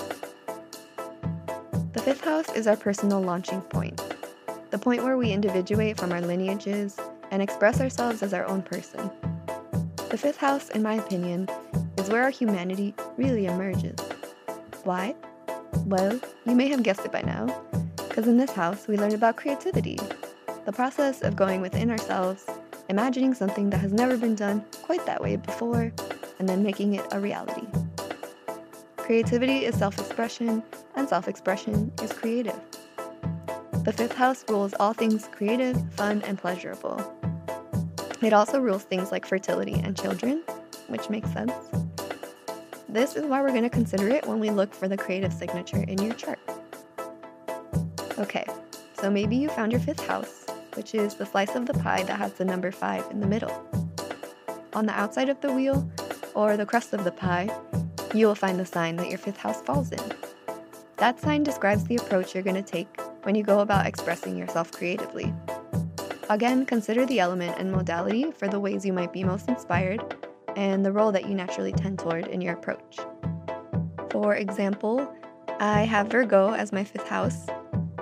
The 1.94 2.02
fifth 2.02 2.22
house 2.22 2.50
is 2.56 2.66
our 2.66 2.76
personal 2.76 3.22
launching 3.22 3.62
point, 3.62 4.02
the 4.72 4.78
point 4.80 5.04
where 5.04 5.18
we 5.18 5.32
individuate 5.32 6.00
from 6.00 6.12
our 6.12 6.20
lineages 6.20 6.98
and 7.30 7.44
express 7.44 7.80
ourselves 7.80 8.24
as 8.24 8.34
our 8.34 8.46
own 8.46 8.64
person. 8.64 9.12
The 10.10 10.18
fifth 10.18 10.38
house, 10.38 10.70
in 10.70 10.82
my 10.82 10.96
opinion, 10.96 11.48
is 12.00 12.10
where 12.10 12.24
our 12.24 12.32
humanity 12.32 12.96
really 13.18 13.46
emerges. 13.46 14.00
Why? 14.84 15.14
Well, 15.86 16.20
you 16.46 16.56
may 16.56 16.70
have 16.70 16.82
guessed 16.82 17.06
it 17.06 17.12
by 17.12 17.22
now, 17.22 17.46
because 18.08 18.28
in 18.28 18.38
this 18.38 18.52
house 18.52 18.88
we 18.88 18.98
learn 18.98 19.14
about 19.14 19.36
creativity, 19.36 20.00
the 20.66 20.74
process 20.74 21.22
of 21.22 21.36
going 21.36 21.62
within 21.62 21.92
ourselves, 21.92 22.48
imagining 22.90 23.36
something 23.36 23.70
that 23.70 23.78
has 23.82 23.94
never 23.94 24.18
been 24.18 24.34
done 24.34 24.66
quite 24.82 25.06
that 25.06 25.22
way 25.22 25.36
before, 25.36 25.94
and 26.40 26.50
then 26.50 26.64
making 26.64 26.96
it 26.96 27.06
a 27.12 27.20
reality. 27.20 27.68
Creativity 29.10 29.66
is 29.66 29.74
self 29.74 29.98
expression, 29.98 30.62
and 30.96 31.10
self 31.10 31.28
expression 31.28 31.92
is 32.04 32.14
creative. 32.14 32.60
The 33.84 33.92
fifth 33.92 34.14
house 34.14 34.46
rules 34.48 34.76
all 34.80 34.94
things 34.94 35.28
creative, 35.32 35.82
fun, 35.94 36.22
and 36.28 36.38
pleasurable. 36.38 37.02
It 38.22 38.34
also 38.34 38.60
rules 38.60 38.84
things 38.84 39.12
like 39.12 39.26
fertility 39.26 39.82
and 39.84 39.98
children, 39.98 40.44
which 40.90 41.10
makes 41.10 41.32
sense. 41.32 41.54
This 42.88 43.16
is 43.16 43.26
why 43.26 43.42
we're 43.42 43.50
going 43.50 43.64
to 43.64 43.70
consider 43.72 44.10
it 44.10 44.28
when 44.28 44.40
we 44.40 44.52
look 44.52 44.76
for 44.76 44.88
the 44.88 44.96
creative 44.96 45.34
signature 45.34 45.84
in 45.88 46.00
your 46.04 46.14
chart. 46.14 46.38
Okay, 48.20 48.46
so 49.02 49.10
maybe 49.10 49.36
you 49.36 49.50
found 49.50 49.72
your 49.72 49.82
fifth 49.82 50.06
house 50.06 50.46
which 50.76 50.94
is 50.94 51.16
the 51.16 51.26
slice 51.26 51.56
of 51.56 51.66
the 51.66 51.74
pie 51.74 52.04
that 52.04 52.20
has 52.20 52.34
the 52.34 52.46
number 52.46 52.72
5 52.72 53.10
in 53.10 53.22
the 53.22 53.28
middle. 53.28 53.68
On 54.74 54.86
the 54.86 54.94
outside 54.94 55.30
of 55.30 55.42
the 55.42 55.52
wheel, 55.52 55.90
or 56.36 56.58
the 56.58 56.66
crust 56.68 56.94
of 56.94 57.04
the 57.04 57.12
pie, 57.12 57.50
you 58.14 58.28
will 58.28 58.36
find 58.36 58.60
the 58.60 58.66
sign 58.66 58.96
that 58.98 59.10
your 59.10 59.18
fifth 59.18 59.38
house 59.38 59.62
falls 59.62 59.92
in. 59.92 60.14
That 60.98 61.20
sign 61.20 61.44
describes 61.44 61.86
the 61.86 61.96
approach 61.96 62.34
you're 62.34 62.44
going 62.44 62.56
to 62.56 62.62
take 62.62 63.00
when 63.24 63.36
you 63.36 63.44
go 63.44 63.60
about 63.60 63.86
expressing 63.86 64.36
yourself 64.36 64.72
creatively. 64.72 65.34
Again, 66.30 66.66
consider 66.66 67.06
the 67.06 67.20
element 67.20 67.58
and 67.58 67.72
modality 67.72 68.32
for 68.32 68.48
the 68.48 68.60
ways 68.60 68.86
you 68.86 68.94
might 68.94 69.14
be 69.14 69.24
most 69.24 69.48
inspired 69.48 70.04
and 70.56 70.86
the 70.86 70.92
role 70.92 71.12
that 71.12 71.28
you 71.28 71.36
naturally 71.36 71.72
tend 71.72 72.00
toward 72.00 72.28
in 72.28 72.42
your 72.42 72.54
approach. 72.54 72.98
For 74.12 74.36
example, 74.36 75.12
I 75.60 75.82
have 75.82 76.08
Virgo 76.08 76.54
as 76.54 76.72
my 76.72 76.84
fifth 76.84 77.08
house, 77.08 77.48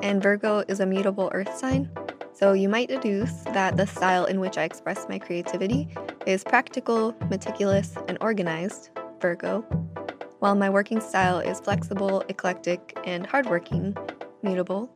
and 0.02 0.22
Virgo 0.22 0.64
is 0.68 0.80
a 0.80 0.86
mutable 0.86 1.30
earth 1.34 1.58
sign, 1.58 1.90
so 2.34 2.54
you 2.54 2.70
might 2.70 2.90
deduce 2.90 3.34
that 3.54 3.78
the 3.78 3.88
style 3.88 4.26
in 4.26 4.40
which 4.40 4.58
I 4.58 4.64
express 4.64 5.08
my 5.10 5.20
creativity 5.20 5.90
is 6.26 6.44
practical, 6.44 7.16
meticulous, 7.30 7.96
and 8.08 8.18
organized, 8.22 8.90
Virgo, 9.20 9.66
while 10.40 10.56
my 10.56 10.70
working 10.70 11.02
style 11.02 11.40
is 11.40 11.60
flexible, 11.60 12.24
eclectic, 12.30 12.98
and 13.06 13.26
hardworking, 13.26 13.96
mutable. 14.44 14.90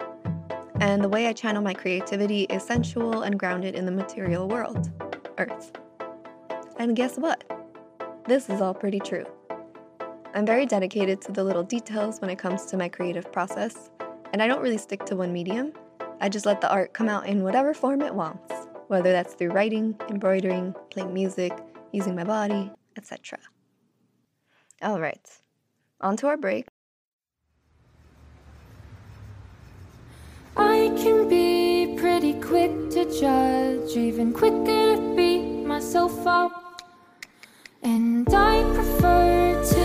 And 0.80 1.04
the 1.04 1.10
way 1.10 1.28
I 1.28 1.34
channel 1.34 1.62
my 1.62 1.74
creativity 1.74 2.44
is 2.44 2.64
sensual 2.64 3.22
and 3.22 3.40
grounded 3.40 3.76
in 3.76 3.86
the 3.86 3.92
material 3.92 4.48
world, 4.48 4.90
Earth. 5.38 5.72
And 6.78 6.96
guess 6.96 7.18
what? 7.18 7.44
This 8.28 8.50
is 8.50 8.62
all 8.62 8.74
pretty 8.74 9.00
true. 9.00 9.26
I'm 10.34 10.46
very 10.46 10.66
dedicated 10.66 11.22
to 11.22 11.32
the 11.32 11.44
little 11.44 11.64
details 11.64 12.22
when 12.22 12.30
it 12.30 12.40
comes 12.40 12.66
to 12.68 12.78
my 12.78 12.88
creative 12.88 13.32
process, 13.32 13.90
and 14.32 14.42
I 14.42 14.48
don't 14.48 14.62
really 14.62 14.78
stick 14.78 15.06
to 15.06 15.16
one 15.16 15.34
medium. 15.34 15.74
I 16.22 16.30
just 16.30 16.46
let 16.46 16.62
the 16.62 16.72
art 16.72 16.94
come 16.94 17.10
out 17.10 17.26
in 17.26 17.44
whatever 17.44 17.74
form 17.74 18.02
it 18.02 18.16
wants, 18.16 18.54
whether 18.88 19.12
that's 19.12 19.34
through 19.34 19.50
writing, 19.50 19.96
embroidering, 20.10 20.74
playing 20.90 21.14
music, 21.14 21.52
using 21.92 22.16
my 22.16 22.24
body, 22.24 22.72
etc. 22.96 23.40
All 24.82 25.00
right, 25.00 25.30
on 26.02 26.18
to 26.18 26.28
our 26.28 26.38
break. 26.38 26.66
I 30.58 30.92
can 30.98 31.30
be 31.30 31.96
pretty 32.00 32.34
quick 32.42 32.72
to 32.92 33.06
judge, 33.20 33.96
even 33.96 34.34
quicker 34.34 34.96
to 34.96 35.14
beat 35.16 35.66
myself 35.66 36.26
up. 36.26 36.82
And 37.84 38.28
I 38.34 38.64
prefer 38.74 39.64
to 39.64 39.81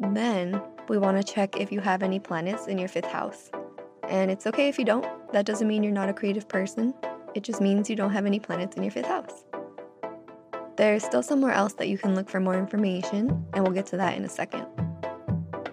then 0.00 0.60
we 0.88 0.98
want 0.98 1.16
to 1.16 1.32
check 1.32 1.58
if 1.58 1.72
you 1.72 1.80
have 1.80 2.02
any 2.02 2.18
planets 2.18 2.66
in 2.66 2.78
your 2.78 2.88
fifth 2.88 3.10
house. 3.10 3.50
And 4.08 4.30
it's 4.30 4.46
okay 4.46 4.68
if 4.68 4.78
you 4.78 4.84
don't. 4.84 5.06
That 5.32 5.46
doesn't 5.46 5.66
mean 5.66 5.82
you're 5.82 5.92
not 5.92 6.08
a 6.08 6.12
creative 6.12 6.48
person. 6.48 6.94
It 7.34 7.42
just 7.42 7.60
means 7.60 7.88
you 7.88 7.96
don't 7.96 8.12
have 8.12 8.26
any 8.26 8.38
planets 8.38 8.76
in 8.76 8.82
your 8.82 8.92
fifth 8.92 9.06
house. 9.06 9.44
There's 10.76 11.04
still 11.04 11.22
somewhere 11.22 11.52
else 11.52 11.72
that 11.74 11.88
you 11.88 11.98
can 11.98 12.14
look 12.14 12.28
for 12.28 12.40
more 12.40 12.58
information, 12.58 13.46
and 13.52 13.64
we'll 13.64 13.72
get 13.72 13.86
to 13.86 13.96
that 13.96 14.16
in 14.16 14.24
a 14.24 14.28
second. 14.28 14.66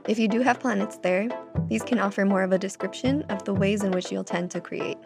If 0.08 0.20
you 0.20 0.28
do 0.28 0.42
have 0.42 0.60
planets 0.60 0.98
there, 0.98 1.28
these 1.68 1.84
can 1.84 2.00
offer 2.00 2.26
more 2.26 2.44
of 2.44 2.52
a 2.52 2.58
description 2.58 3.24
of 3.24 3.44
the 3.44 3.54
ways 3.54 3.84
in 3.84 3.92
which 3.92 4.12
you'll 4.12 4.24
tend 4.24 4.52
to 4.52 4.62
create, 4.62 4.98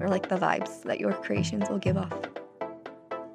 or 0.00 0.08
like 0.08 0.28
the 0.28 0.36
vibes 0.36 0.82
that 0.82 1.00
your 1.00 1.12
creations 1.12 1.68
will 1.70 1.78
give 1.78 1.96
off. 1.96 2.12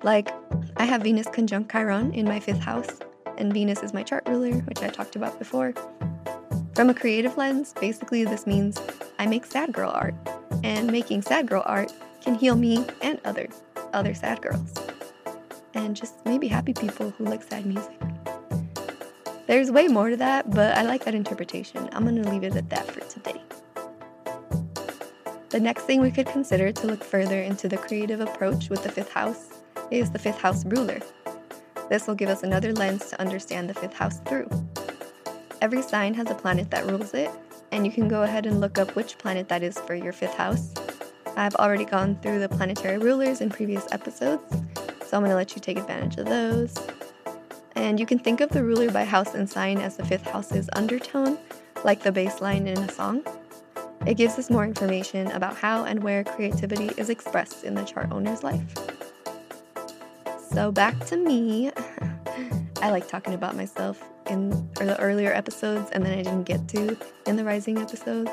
Like, 0.04 0.30
I 0.78 0.86
have 0.86 1.02
Venus 1.02 1.28
conjunct 1.28 1.72
Chiron 1.72 2.14
in 2.14 2.26
my 2.26 2.40
fifth 2.40 2.60
house, 2.60 3.00
and 3.38 3.54
Venus 3.54 3.84
is 3.84 3.94
my 3.94 4.04
chart 4.04 4.28
ruler, 4.28 4.54
which 4.62 4.82
I 4.82 4.90
talked 4.90 5.16
about 5.16 5.40
before. 5.40 5.74
From 6.76 6.90
a 6.90 6.94
creative 6.94 7.38
lens, 7.38 7.74
basically 7.80 8.24
this 8.24 8.46
means 8.46 8.80
I 9.20 9.26
make 9.26 9.46
sad 9.46 9.74
girl 9.74 9.92
art, 9.94 10.16
and 10.64 10.92
making 10.92 11.22
sad 11.22 11.48
girl 11.48 11.64
art 11.66 11.92
can 12.22 12.36
heal 12.36 12.56
me 12.56 12.86
and 13.02 13.20
other 13.26 13.48
other 13.94 14.14
sad 14.14 14.42
girls. 14.42 14.74
And 15.74 15.96
just 15.96 16.14
maybe 16.26 16.48
happy 16.48 16.74
people 16.74 17.12
who 17.12 17.26
like 17.26 17.44
sad 17.44 17.66
music. 17.66 17.98
There's 19.48 19.72
way 19.72 19.88
more 19.88 20.10
to 20.10 20.18
that, 20.18 20.52
but 20.52 20.78
I 20.78 20.82
like 20.82 21.06
that 21.06 21.16
interpretation. 21.16 21.90
I'm 21.94 22.06
to 22.06 22.30
leave 22.30 22.44
it 22.44 22.56
at 22.56 22.70
that 22.70 22.86
for 22.86 23.00
today. 23.02 23.42
The 25.50 25.60
next 25.62 25.84
thing 25.84 26.02
we 26.02 26.12
could 26.12 26.28
consider 26.28 26.72
to 26.74 26.88
look 26.88 27.04
further 27.04 27.42
into 27.42 27.70
the 27.70 27.78
creative 27.78 28.20
approach 28.20 28.70
with 28.70 28.84
the 28.84 28.92
fifth 28.92 29.12
house 29.12 29.48
is 29.90 30.12
the 30.12 30.20
fifth 30.20 30.40
house 30.40 30.66
ruler. 30.66 31.00
This 31.90 32.08
will 32.08 32.16
give 32.16 32.30
us 32.30 32.44
another 32.44 32.74
lens 32.74 33.06
to 33.08 33.22
understand 33.22 33.70
the 33.70 33.74
fifth 33.74 33.94
house 33.94 34.20
through. 34.26 34.50
Every 35.62 35.82
sign 35.82 36.14
has 36.16 36.30
a 36.30 36.36
planet 36.36 36.70
that 36.72 36.86
rules 36.86 37.14
it, 37.14 37.32
and 37.72 37.86
you 37.86 37.92
can 37.92 38.08
go 38.08 38.24
ahead 38.24 38.46
and 38.46 38.60
look 38.62 38.78
up 38.78 38.96
which 38.96 39.18
planet 39.18 39.50
that 39.50 39.64
is 39.64 39.80
for 39.80 39.96
your 39.96 40.14
fifth 40.14 40.36
house. 40.36 40.74
I've 41.36 41.56
already 41.56 41.86
gone 41.86 42.18
through 42.22 42.40
the 42.40 42.50
planetary 42.50 42.98
rulers 42.98 43.42
in 43.42 43.50
previous 43.50 43.88
episodes, 43.92 44.44
so 45.06 45.18
I'm 45.18 45.22
going 45.22 45.30
to 45.30 45.36
let 45.36 45.56
you 45.56 45.62
take 45.62 45.78
advantage 45.78 46.18
of 46.18 46.26
those. 46.26 46.76
And 47.76 48.00
you 48.00 48.06
can 48.06 48.20
think 48.20 48.42
of 48.42 48.50
the 48.50 48.64
ruler 48.64 48.92
by 48.92 49.06
house 49.06 49.34
and 49.36 49.50
sign 49.50 49.78
as 49.78 49.98
the 49.98 50.06
fifth 50.06 50.26
house's 50.26 50.70
undertone, 50.74 51.38
like 51.84 52.02
the 52.02 52.12
bass 52.12 52.42
line 52.42 52.68
in 52.68 52.78
a 52.78 52.92
song. 52.92 53.24
It 54.06 54.16
gives 54.16 54.40
us 54.40 54.50
more 54.50 54.64
information 54.64 55.28
about 55.32 55.56
how 55.58 55.86
and 55.86 56.02
where 56.02 56.24
creativity 56.24 56.90
is 56.98 57.10
expressed 57.10 57.64
in 57.64 57.76
the 57.76 57.84
chart 57.84 58.12
owner's 58.12 58.44
life. 58.44 58.87
So 60.52 60.72
back 60.72 61.00
to 61.08 61.18
me. 61.18 61.72
I 62.82 62.92
like 62.92 63.08
talking 63.08 63.34
about 63.34 63.56
myself 63.56 64.04
in 64.30 64.50
the 64.76 64.96
earlier 65.00 65.34
episodes, 65.34 65.90
and 65.92 66.06
then 66.06 66.14
I 66.14 66.22
didn't 66.22 66.44
get 66.44 66.68
to 66.70 66.98
in 67.26 67.36
the 67.36 67.44
rising 67.44 67.80
episodes, 67.80 68.30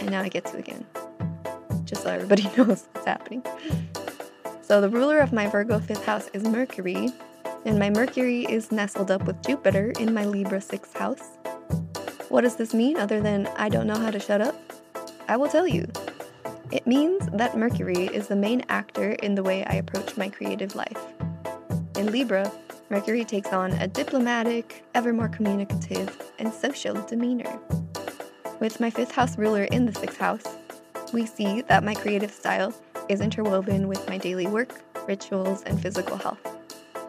and 0.00 0.10
now 0.10 0.20
I 0.22 0.28
get 0.28 0.44
to 0.46 0.58
again. 0.58 0.84
Just 1.84 2.02
so 2.02 2.10
everybody 2.10 2.42
knows 2.56 2.86
what's 2.92 3.06
happening. 3.06 3.42
So 4.60 4.80
the 4.80 4.90
ruler 4.90 5.18
of 5.18 5.32
my 5.32 5.46
Virgo 5.46 5.78
fifth 5.78 6.04
house 6.04 6.28
is 6.34 6.42
Mercury, 6.44 7.10
and 7.64 7.78
my 7.78 7.88
Mercury 7.88 8.44
is 8.44 8.70
nestled 8.70 9.10
up 9.10 9.24
with 9.24 9.42
Jupiter 9.42 9.92
in 9.98 10.12
my 10.12 10.24
Libra 10.24 10.60
sixth 10.60 10.96
house. 10.96 11.38
What 12.28 12.42
does 12.42 12.56
this 12.56 12.74
mean 12.74 12.96
other 12.96 13.20
than 13.20 13.46
I 13.56 13.68
don't 13.68 13.86
know 13.86 13.98
how 13.98 14.10
to 14.10 14.20
shut 14.20 14.40
up? 14.40 14.56
I 15.28 15.36
will 15.36 15.48
tell 15.48 15.66
you. 15.66 15.86
It 16.72 16.86
means 16.86 17.28
that 17.32 17.56
Mercury 17.56 18.06
is 18.06 18.26
the 18.26 18.36
main 18.36 18.64
actor 18.68 19.12
in 19.12 19.36
the 19.36 19.42
way 19.42 19.64
I 19.64 19.74
approach 19.74 20.16
my 20.16 20.28
creative 20.28 20.74
life. 20.74 21.15
In 21.96 22.12
Libra, 22.12 22.52
Mercury 22.90 23.24
takes 23.24 23.54
on 23.54 23.72
a 23.72 23.88
diplomatic, 23.88 24.84
ever 24.94 25.14
more 25.14 25.30
communicative, 25.30 26.30
and 26.38 26.52
social 26.52 26.94
demeanor. 27.06 27.58
With 28.60 28.80
my 28.80 28.90
fifth 28.90 29.12
house 29.12 29.38
ruler 29.38 29.64
in 29.64 29.86
the 29.86 29.94
sixth 29.94 30.18
house, 30.18 30.44
we 31.14 31.24
see 31.24 31.62
that 31.62 31.84
my 31.84 31.94
creative 31.94 32.30
style 32.30 32.74
is 33.08 33.22
interwoven 33.22 33.88
with 33.88 34.06
my 34.10 34.18
daily 34.18 34.46
work, 34.46 34.82
rituals, 35.08 35.62
and 35.62 35.80
physical 35.80 36.18
health. 36.18 36.38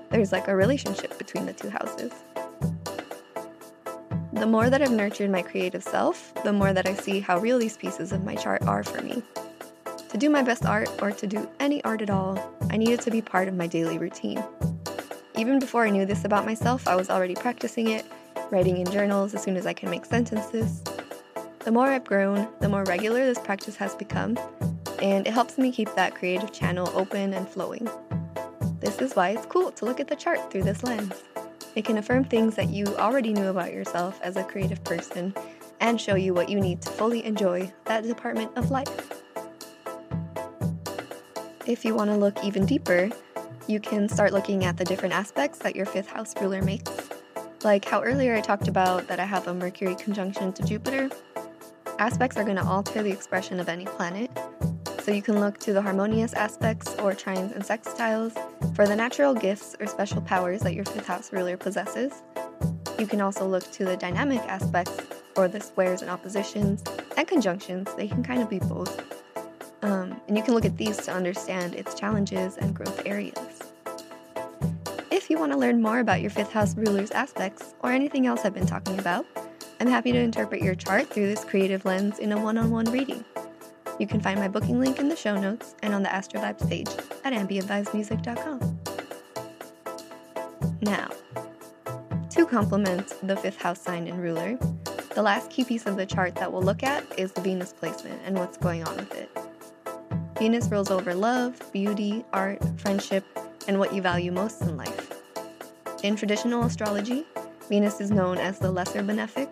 There's 0.10 0.32
like 0.32 0.48
a 0.48 0.56
relationship 0.56 1.18
between 1.18 1.46
the 1.46 1.54
two 1.54 1.70
houses. 1.70 2.14
The 4.32 4.48
more 4.48 4.70
that 4.70 4.82
I've 4.82 4.92
nurtured 4.92 5.32
my 5.32 5.42
creative 5.42 5.84
self, 5.84 6.34
the 6.46 6.54
more 6.54 6.72
that 6.72 6.88
I 6.88 6.94
see 6.94 7.20
how 7.20 7.40
real 7.40 7.60
these 7.60 7.76
pieces 7.76 8.14
of 8.14 8.24
my 8.24 8.36
chart 8.36 8.62
are 8.62 8.84
for 8.84 9.02
me. 9.02 9.22
To 10.10 10.18
do 10.18 10.30
my 10.30 10.44
best 10.44 10.66
art, 10.66 10.90
or 11.02 11.12
to 11.12 11.28
do 11.28 11.50
any 11.60 11.84
art 11.84 12.02
at 12.02 12.10
all, 12.10 12.40
I 12.70 12.78
need 12.78 12.90
it 12.90 13.02
to 13.02 13.12
be 13.12 13.22
part 13.22 13.50
of 13.50 13.54
my 13.54 13.68
daily 13.68 13.98
routine. 13.98 14.42
Even 15.38 15.60
before 15.60 15.86
I 15.86 15.92
knew 15.92 16.04
this 16.04 16.26
about 16.26 16.48
myself, 16.48 16.88
I 16.88 16.96
was 16.96 17.12
already 17.12 17.36
practicing 17.36 17.90
it, 17.90 18.04
writing 18.50 18.78
in 18.78 18.92
journals 18.92 19.36
as 19.36 19.44
soon 19.44 19.56
as 19.56 19.68
I 19.68 19.74
can 19.74 19.88
make 19.88 20.04
sentences. 20.04 20.82
The 21.60 21.72
more 21.72 21.86
I've 21.86 22.06
grown, 22.06 22.48
the 22.60 22.68
more 22.68 22.84
regular 22.86 23.24
this 23.24 23.38
practice 23.38 23.76
has 23.76 23.94
become, 23.94 24.40
and 25.00 25.28
it 25.28 25.34
helps 25.34 25.60
me 25.60 25.72
keep 25.72 25.94
that 25.94 26.16
creative 26.16 26.52
channel 26.52 26.90
open 26.96 27.36
and 27.36 27.48
flowing. 27.48 27.88
This 28.80 29.00
is 29.00 29.16
why 29.16 29.30
it's 29.30 29.46
cool 29.46 29.72
to 29.74 29.86
look 29.86 30.00
at 30.00 30.08
the 30.08 30.16
chart 30.16 30.50
through 30.50 30.64
this 30.64 30.82
lens. 30.82 31.14
It 31.76 31.86
can 31.86 32.00
affirm 32.00 32.24
things 32.24 32.56
that 32.56 32.70
you 32.70 32.88
already 32.98 33.32
knew 33.32 33.50
about 33.50 33.72
yourself 33.72 34.20
as 34.24 34.38
a 34.38 34.44
creative 34.44 34.84
person 34.84 35.36
and 35.80 36.02
show 36.02 36.16
you 36.16 36.34
what 36.34 36.50
you 36.50 36.60
need 36.60 36.82
to 36.82 36.90
fully 36.90 37.24
enjoy 37.24 37.72
that 37.86 38.06
department 38.06 38.58
of 38.58 38.72
life. 38.72 39.22
If 41.68 41.86
you 41.86 41.94
want 41.94 42.10
to 42.10 42.16
look 42.16 42.44
even 42.44 42.66
deeper, 42.66 43.12
you 43.68 43.80
can 43.82 44.08
start 44.08 44.32
looking 44.32 44.64
at 44.64 44.78
the 44.78 44.86
different 44.86 45.14
aspects 45.14 45.60
that 45.60 45.76
your 45.76 45.86
fifth 45.86 46.08
house 46.08 46.34
ruler 46.40 46.62
makes. 46.62 47.10
Like 47.64 47.84
how 47.84 48.02
earlier 48.02 48.34
I 48.34 48.42
talked 48.42 48.70
about 48.70 49.08
that 49.08 49.20
I 49.20 49.26
have 49.26 49.48
a 49.48 49.54
Mercury 49.54 49.96
conjunction 49.96 50.54
to 50.54 50.64
Jupiter. 50.64 51.10
Aspects 52.00 52.38
are 52.38 52.46
going 52.46 52.56
to 52.56 52.64
alter 52.64 53.04
the 53.04 53.12
expression 53.12 53.60
of 53.60 53.68
any 53.68 53.86
planet. 53.86 54.32
So 55.02 55.12
you 55.12 55.22
can 55.22 55.40
look 55.40 55.58
to 55.60 55.74
the 55.74 55.82
harmonious 55.82 56.34
aspects 56.34 56.96
or 56.96 57.12
trines 57.12 57.54
and 57.54 57.64
sextiles 57.64 58.34
for 58.76 58.88
the 58.88 58.96
natural 58.96 59.34
gifts 59.34 59.76
or 59.80 59.88
special 59.88 60.22
powers 60.22 60.62
that 60.62 60.74
your 60.74 60.86
fifth 60.86 61.08
house 61.08 61.34
ruler 61.34 61.58
possesses. 61.58 62.24
You 62.98 63.06
can 63.06 63.20
also 63.20 63.46
look 63.48 63.70
to 63.74 63.86
the 63.86 63.98
dynamic 63.98 64.42
aspects 64.42 64.98
or 65.36 65.48
the 65.48 65.60
squares 65.60 66.02
and 66.02 66.10
oppositions 66.10 66.84
and 67.18 67.28
conjunctions. 67.28 67.94
They 67.96 68.08
can 68.08 68.24
kind 68.24 68.42
of 68.42 68.50
be 68.50 68.60
both. 68.60 69.24
Um, 69.82 70.20
and 70.28 70.38
you 70.38 70.44
can 70.44 70.54
look 70.54 70.66
at 70.66 70.78
these 70.78 70.98
to 70.98 71.14
understand 71.14 71.76
its 71.76 71.94
challenges 71.94 72.58
and 72.58 72.74
growth 72.74 73.02
areas. 73.06 73.38
If 75.12 75.30
you 75.30 75.38
want 75.38 75.52
to 75.52 75.58
learn 75.58 75.82
more 75.82 76.00
about 76.00 76.22
your 76.22 76.30
fifth 76.30 76.52
house 76.52 76.76
ruler's 76.76 77.12
aspects 77.12 77.76
or 77.82 77.92
anything 77.92 78.28
else 78.28 78.46
I've 78.46 78.54
been 78.54 78.66
talking 78.66 78.98
about, 79.00 79.26
I'm 79.80 79.88
happy 79.88 80.12
to 80.12 80.18
interpret 80.18 80.62
your 80.62 80.76
chart 80.76 81.08
through 81.08 81.28
this 81.28 81.46
creative 81.46 81.86
lens 81.86 82.20
in 82.20 82.32
a 82.32 82.42
one 82.42 82.58
on 82.58 82.72
one 82.72 82.86
reading. 82.86 83.24
You 84.00 84.08
can 84.08 84.22
find 84.22 84.40
my 84.40 84.48
booking 84.48 84.80
link 84.80 85.00
in 85.00 85.10
the 85.10 85.16
show 85.16 85.36
notes 85.36 85.76
and 85.82 85.94
on 85.94 86.04
the 86.04 86.10
Astrolabs 86.10 86.68
page 86.68 86.88
at 87.24 87.34
ambientvibesmusic.com. 87.34 88.80
Now, 90.82 91.10
to 92.30 92.46
complement 92.46 93.14
the 93.24 93.36
fifth 93.36 93.62
house 93.62 93.82
sign 93.82 94.08
and 94.08 94.22
ruler, 94.22 94.58
the 95.16 95.24
last 95.24 95.50
key 95.50 95.64
piece 95.64 95.88
of 95.88 95.98
the 95.98 96.06
chart 96.06 96.36
that 96.36 96.52
we'll 96.52 96.62
look 96.62 96.84
at 96.84 97.04
is 97.18 97.32
the 97.32 97.42
Venus 97.42 97.74
placement 97.74 98.22
and 98.26 98.38
what's 98.38 98.58
going 98.58 98.84
on 98.84 98.96
with 98.98 99.16
it. 99.16 99.47
Venus 100.40 100.70
rules 100.70 100.92
over 100.92 101.16
love, 101.16 101.60
beauty, 101.74 102.24
art, 102.32 102.62
friendship, 102.80 103.26
and 103.68 103.80
what 103.80 103.92
you 103.92 104.04
value 104.04 104.32
most 104.32 104.62
in 104.62 104.78
life. 104.78 105.12
In 106.04 106.16
traditional 106.16 106.64
astrology, 106.64 107.26
Venus 107.70 108.00
is 108.00 108.12
known 108.12 108.38
as 108.38 108.60
the 108.60 108.70
lesser 108.72 109.02
benefic, 109.02 109.50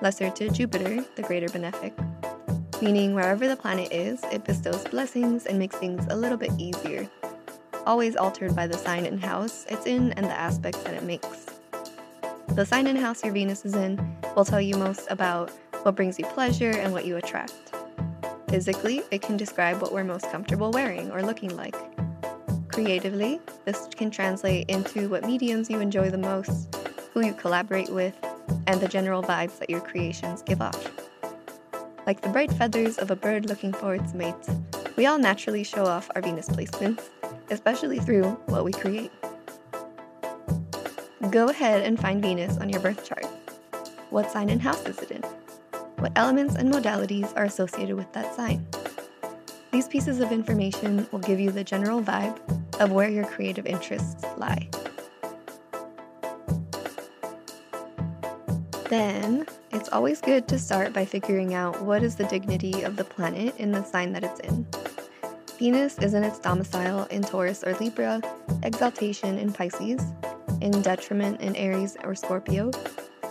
lesser 0.00 0.30
to 0.30 0.48
Jupiter, 0.48 1.04
the 1.16 1.22
greater 1.22 1.48
benefic, 1.48 1.92
meaning 2.80 3.14
wherever 3.14 3.46
the 3.46 3.56
planet 3.56 3.92
is, 3.92 4.22
it 4.32 4.44
bestows 4.44 4.82
blessings 4.84 5.44
and 5.44 5.58
makes 5.58 5.76
things 5.76 6.06
a 6.08 6.16
little 6.16 6.38
bit 6.38 6.52
easier. 6.56 7.06
Always 7.84 8.16
altered 8.16 8.56
by 8.56 8.66
the 8.66 8.78
sign 8.78 9.04
and 9.04 9.22
house 9.22 9.66
it's 9.68 9.84
in 9.84 10.12
and 10.12 10.24
the 10.24 10.38
aspects 10.38 10.82
that 10.84 10.94
it 10.94 11.02
makes. 11.02 11.46
The 12.54 12.64
sign 12.64 12.86
and 12.86 12.98
house 12.98 13.22
your 13.22 13.34
Venus 13.34 13.66
is 13.66 13.74
in 13.74 14.00
will 14.34 14.46
tell 14.46 14.60
you 14.60 14.76
most 14.76 15.06
about 15.10 15.50
what 15.82 15.96
brings 15.96 16.18
you 16.18 16.24
pleasure 16.24 16.70
and 16.70 16.94
what 16.94 17.04
you 17.04 17.18
attract. 17.18 17.74
Physically, 18.54 19.02
it 19.10 19.20
can 19.20 19.36
describe 19.36 19.82
what 19.82 19.90
we're 19.90 20.04
most 20.04 20.30
comfortable 20.30 20.70
wearing 20.70 21.10
or 21.10 21.24
looking 21.24 21.56
like. 21.56 21.74
Creatively, 22.68 23.40
this 23.64 23.88
can 23.96 24.12
translate 24.12 24.70
into 24.70 25.08
what 25.08 25.26
mediums 25.26 25.68
you 25.68 25.80
enjoy 25.80 26.08
the 26.08 26.18
most, 26.18 26.72
who 27.12 27.26
you 27.26 27.34
collaborate 27.34 27.90
with, 27.90 28.14
and 28.68 28.80
the 28.80 28.86
general 28.86 29.24
vibes 29.24 29.58
that 29.58 29.68
your 29.68 29.80
creations 29.80 30.40
give 30.42 30.62
off. 30.62 30.88
Like 32.06 32.20
the 32.20 32.28
bright 32.28 32.52
feathers 32.52 32.96
of 32.96 33.10
a 33.10 33.16
bird 33.16 33.46
looking 33.46 33.72
for 33.72 33.96
its 33.96 34.14
mate, 34.14 34.36
we 34.94 35.06
all 35.06 35.18
naturally 35.18 35.64
show 35.64 35.86
off 35.86 36.08
our 36.14 36.22
Venus 36.22 36.48
placements, 36.48 37.08
especially 37.50 37.98
through 37.98 38.30
what 38.46 38.64
we 38.64 38.70
create. 38.70 39.10
Go 41.32 41.48
ahead 41.48 41.82
and 41.82 41.98
find 41.98 42.22
Venus 42.22 42.56
on 42.58 42.68
your 42.68 42.80
birth 42.80 43.04
chart. 43.04 43.26
What 44.10 44.30
sign 44.30 44.48
and 44.48 44.62
house 44.62 44.86
is 44.86 45.00
it 45.00 45.10
in? 45.10 45.24
What 46.04 46.12
elements 46.16 46.54
and 46.56 46.70
modalities 46.70 47.34
are 47.34 47.44
associated 47.44 47.96
with 47.96 48.12
that 48.12 48.34
sign. 48.34 48.66
These 49.70 49.88
pieces 49.88 50.20
of 50.20 50.32
information 50.32 51.08
will 51.10 51.18
give 51.18 51.40
you 51.40 51.50
the 51.50 51.64
general 51.64 52.02
vibe 52.02 52.38
of 52.78 52.92
where 52.92 53.08
your 53.08 53.24
creative 53.24 53.64
interests 53.64 54.22
lie. 54.36 54.68
Then, 58.90 59.46
it's 59.72 59.88
always 59.88 60.20
good 60.20 60.46
to 60.48 60.58
start 60.58 60.92
by 60.92 61.06
figuring 61.06 61.54
out 61.54 61.80
what 61.80 62.02
is 62.02 62.16
the 62.16 62.24
dignity 62.24 62.82
of 62.82 62.96
the 62.96 63.04
planet 63.04 63.56
in 63.56 63.72
the 63.72 63.82
sign 63.82 64.12
that 64.12 64.24
it's 64.24 64.40
in. 64.40 64.66
Venus 65.58 65.98
is 66.00 66.12
in 66.12 66.22
its 66.22 66.38
domicile 66.38 67.04
in 67.04 67.22
Taurus 67.22 67.64
or 67.64 67.72
Libra, 67.76 68.20
exaltation 68.62 69.38
in 69.38 69.54
Pisces, 69.54 70.02
in 70.60 70.82
detriment 70.82 71.40
in 71.40 71.56
Aries 71.56 71.96
or 72.04 72.14
Scorpio, 72.14 72.72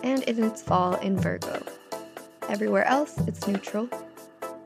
and 0.02 0.24
in 0.24 0.44
its 0.44 0.64
fall 0.64 0.96
in 0.96 1.20
Virgo. 1.20 1.64
Everywhere 2.50 2.86
else, 2.86 3.18
it's 3.28 3.48
neutral. 3.48 3.90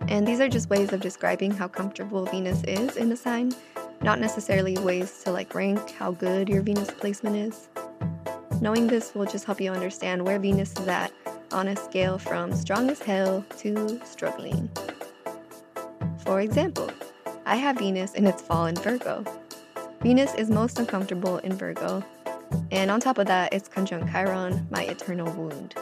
And 0.07 0.27
these 0.27 0.39
are 0.39 0.49
just 0.49 0.69
ways 0.69 0.93
of 0.93 1.01
describing 1.01 1.51
how 1.51 1.67
comfortable 1.67 2.25
Venus 2.25 2.63
is 2.63 2.97
in 2.97 3.11
a 3.11 3.15
sign, 3.15 3.53
not 4.01 4.19
necessarily 4.19 4.77
ways 4.77 5.23
to 5.23 5.31
like 5.31 5.53
rank 5.53 5.91
how 5.91 6.11
good 6.11 6.49
your 6.49 6.61
Venus 6.61 6.91
placement 6.91 7.35
is. 7.35 7.67
Knowing 8.61 8.87
this 8.87 9.13
will 9.13 9.25
just 9.25 9.45
help 9.45 9.61
you 9.61 9.71
understand 9.71 10.25
where 10.25 10.39
Venus 10.39 10.71
is 10.79 10.87
at 10.87 11.11
on 11.51 11.67
a 11.67 11.75
scale 11.75 12.17
from 12.17 12.53
strong 12.53 12.89
as 12.89 12.99
hell 12.99 13.45
to 13.57 13.99
struggling. 14.05 14.69
For 16.19 16.41
example, 16.41 16.89
I 17.45 17.55
have 17.55 17.77
Venus 17.77 18.13
in 18.13 18.25
its 18.25 18.41
fall 18.41 18.65
in 18.65 18.75
Virgo. 18.75 19.23
Venus 20.01 20.33
is 20.35 20.49
most 20.49 20.79
uncomfortable 20.79 21.37
in 21.39 21.53
Virgo, 21.53 22.03
and 22.71 22.91
on 22.91 22.99
top 22.99 23.17
of 23.17 23.27
that, 23.27 23.53
it's 23.53 23.67
conjunct 23.67 24.11
Chiron, 24.11 24.67
my 24.69 24.83
eternal 24.83 25.31
wound. 25.33 25.75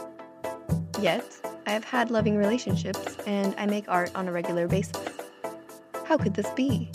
Yet, 1.01 1.25
I 1.67 1.71
have 1.71 1.84
had 1.84 2.12
loving 2.12 2.38
relationships 2.38 3.17
and 3.25 3.56
I 3.58 3.65
make 3.65 3.86
art 3.88 4.12
on 4.13 4.28
a 4.28 4.32
regular 4.32 4.67
basis. 4.67 4.97
How 6.06 6.17
could 6.17 6.36
this 6.36 6.49
be? 6.51 6.91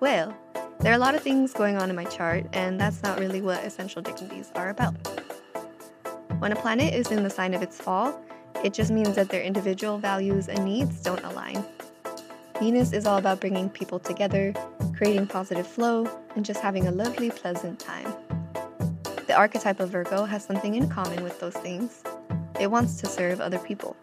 Well, 0.00 0.34
there 0.80 0.92
are 0.92 0.94
a 0.94 0.98
lot 0.98 1.14
of 1.14 1.22
things 1.22 1.52
going 1.52 1.76
on 1.76 1.90
in 1.90 1.96
my 1.96 2.04
chart, 2.04 2.46
and 2.52 2.80
that's 2.80 3.02
not 3.02 3.18
really 3.18 3.42
what 3.42 3.62
essential 3.64 4.00
dignities 4.00 4.50
are 4.54 4.70
about. 4.70 4.94
When 6.38 6.52
a 6.52 6.56
planet 6.56 6.94
is 6.94 7.10
in 7.10 7.22
the 7.22 7.30
sign 7.30 7.54
of 7.54 7.62
its 7.62 7.78
fall, 7.78 8.18
it 8.64 8.72
just 8.72 8.90
means 8.90 9.14
that 9.16 9.28
their 9.28 9.42
individual 9.42 9.98
values 9.98 10.48
and 10.48 10.64
needs 10.64 11.02
don't 11.02 11.22
align. 11.24 11.64
Venus 12.58 12.92
is 12.92 13.04
all 13.04 13.18
about 13.18 13.40
bringing 13.40 13.68
people 13.68 13.98
together, 13.98 14.54
creating 14.96 15.26
positive 15.26 15.66
flow, 15.66 16.08
and 16.34 16.44
just 16.44 16.60
having 16.60 16.86
a 16.86 16.90
lovely, 16.90 17.30
pleasant 17.30 17.78
time. 17.78 18.14
The 19.26 19.34
archetype 19.34 19.80
of 19.80 19.90
Virgo 19.90 20.24
has 20.24 20.44
something 20.44 20.74
in 20.74 20.88
common 20.88 21.22
with 21.22 21.40
those 21.40 21.56
things. 21.56 22.02
It 22.60 22.70
wants 22.70 23.00
to 23.00 23.06
serve 23.06 23.40
other 23.40 23.58
people. 23.58 23.96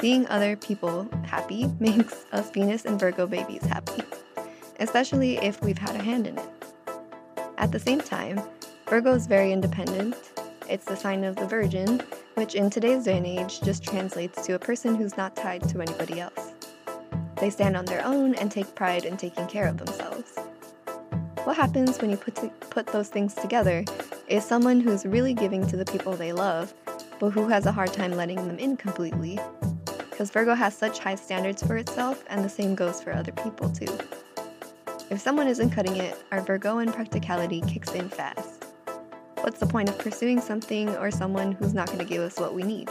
Seeing 0.00 0.26
other 0.28 0.56
people 0.56 1.08
happy 1.24 1.66
makes 1.80 2.24
us 2.32 2.50
Venus 2.50 2.84
and 2.84 2.98
Virgo 2.98 3.26
babies 3.26 3.62
happy, 3.62 4.02
especially 4.80 5.38
if 5.38 5.62
we've 5.62 5.78
had 5.78 5.96
a 5.96 6.02
hand 6.02 6.26
in 6.26 6.38
it. 6.38 6.48
At 7.58 7.72
the 7.72 7.80
same 7.80 8.00
time, 8.00 8.40
Virgo 8.88 9.14
is 9.14 9.26
very 9.26 9.52
independent 9.52 10.16
it's 10.68 10.84
the 10.84 10.96
sign 10.96 11.24
of 11.24 11.36
the 11.36 11.46
Virgin, 11.46 12.02
which 12.34 12.54
in 12.54 12.68
today's 12.68 13.04
day 13.04 13.16
and 13.16 13.26
age 13.26 13.62
just 13.62 13.82
translates 13.82 14.44
to 14.44 14.52
a 14.52 14.58
person 14.58 14.94
who's 14.94 15.16
not 15.16 15.34
tied 15.34 15.66
to 15.70 15.80
anybody 15.80 16.20
else. 16.20 16.52
They 17.36 17.48
stand 17.48 17.74
on 17.74 17.86
their 17.86 18.04
own 18.04 18.34
and 18.34 18.50
take 18.50 18.74
pride 18.74 19.06
in 19.06 19.16
taking 19.16 19.46
care 19.46 19.66
of 19.66 19.78
themselves. 19.78 20.36
What 21.44 21.56
happens 21.56 21.98
when 22.02 22.10
you 22.10 22.18
put, 22.18 22.34
to, 22.36 22.48
put 22.68 22.88
those 22.88 23.08
things 23.08 23.32
together 23.32 23.82
is 24.26 24.44
someone 24.44 24.80
who's 24.80 25.06
really 25.06 25.32
giving 25.32 25.66
to 25.68 25.76
the 25.78 25.86
people 25.86 26.12
they 26.12 26.32
love, 26.32 26.74
but 27.18 27.30
who 27.30 27.48
has 27.48 27.66
a 27.66 27.72
hard 27.72 27.92
time 27.92 28.12
letting 28.12 28.46
them 28.46 28.58
in 28.58 28.76
completely. 28.76 29.38
Because 30.10 30.30
Virgo 30.30 30.54
has 30.54 30.76
such 30.76 30.98
high 30.98 31.14
standards 31.14 31.62
for 31.62 31.76
itself, 31.76 32.24
and 32.28 32.44
the 32.44 32.48
same 32.48 32.74
goes 32.74 33.00
for 33.00 33.12
other 33.12 33.32
people 33.32 33.70
too. 33.70 33.98
If 35.10 35.20
someone 35.20 35.48
isn't 35.48 35.70
cutting 35.70 35.96
it, 35.96 36.16
our 36.32 36.40
Virgoan 36.40 36.92
practicality 36.92 37.62
kicks 37.62 37.92
in 37.92 38.08
fast. 38.08 38.64
What's 39.40 39.60
the 39.60 39.66
point 39.66 39.88
of 39.88 39.98
pursuing 39.98 40.40
something 40.40 40.90
or 40.96 41.10
someone 41.10 41.52
who's 41.52 41.72
not 41.72 41.86
going 41.86 42.00
to 42.00 42.04
give 42.04 42.20
us 42.20 42.38
what 42.38 42.54
we 42.54 42.62
need? 42.62 42.90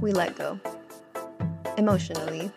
We 0.00 0.12
let 0.12 0.36
go. 0.36 0.58
Emotionally, 1.76 2.50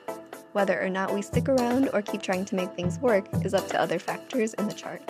whether 0.53 0.81
or 0.81 0.89
not 0.89 1.13
we 1.13 1.21
stick 1.21 1.49
around 1.49 1.89
or 1.93 2.01
keep 2.01 2.21
trying 2.21 2.45
to 2.45 2.55
make 2.55 2.71
things 2.73 2.99
work 2.99 3.25
is 3.43 3.53
up 3.53 3.67
to 3.69 3.81
other 3.81 3.99
factors 3.99 4.53
in 4.53 4.67
the 4.67 4.73
chart. 4.73 5.01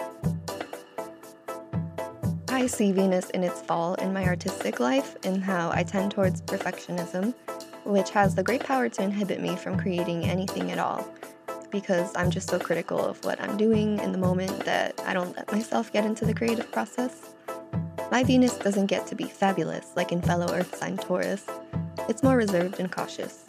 I 2.59 2.67
see 2.67 2.91
Venus 2.91 3.29
in 3.29 3.45
its 3.45 3.61
fall 3.61 3.93
in 3.95 4.11
my 4.11 4.25
artistic 4.25 4.81
life 4.81 5.15
and 5.23 5.41
how 5.41 5.71
I 5.71 5.81
tend 5.81 6.11
towards 6.11 6.41
perfectionism, 6.41 7.33
which 7.85 8.09
has 8.09 8.35
the 8.35 8.43
great 8.43 8.65
power 8.65 8.89
to 8.89 9.01
inhibit 9.01 9.39
me 9.39 9.55
from 9.55 9.79
creating 9.79 10.25
anything 10.25 10.69
at 10.69 10.77
all 10.77 11.07
because 11.71 12.13
I'm 12.17 12.29
just 12.29 12.49
so 12.49 12.59
critical 12.59 12.99
of 12.99 13.23
what 13.23 13.39
I'm 13.39 13.55
doing 13.55 13.97
in 13.99 14.11
the 14.11 14.17
moment 14.17 14.65
that 14.65 15.01
I 15.05 15.13
don't 15.13 15.33
let 15.37 15.49
myself 15.53 15.93
get 15.93 16.03
into 16.03 16.25
the 16.25 16.33
creative 16.33 16.69
process. 16.69 17.33
My 18.11 18.25
Venus 18.25 18.57
doesn't 18.57 18.87
get 18.87 19.07
to 19.07 19.15
be 19.15 19.23
fabulous 19.23 19.93
like 19.95 20.11
in 20.11 20.21
fellow 20.21 20.53
Earth 20.53 20.75
sign 20.75 20.97
Taurus. 20.97 21.45
It's 22.09 22.23
more 22.23 22.35
reserved 22.35 22.81
and 22.81 22.91
cautious. 22.91 23.45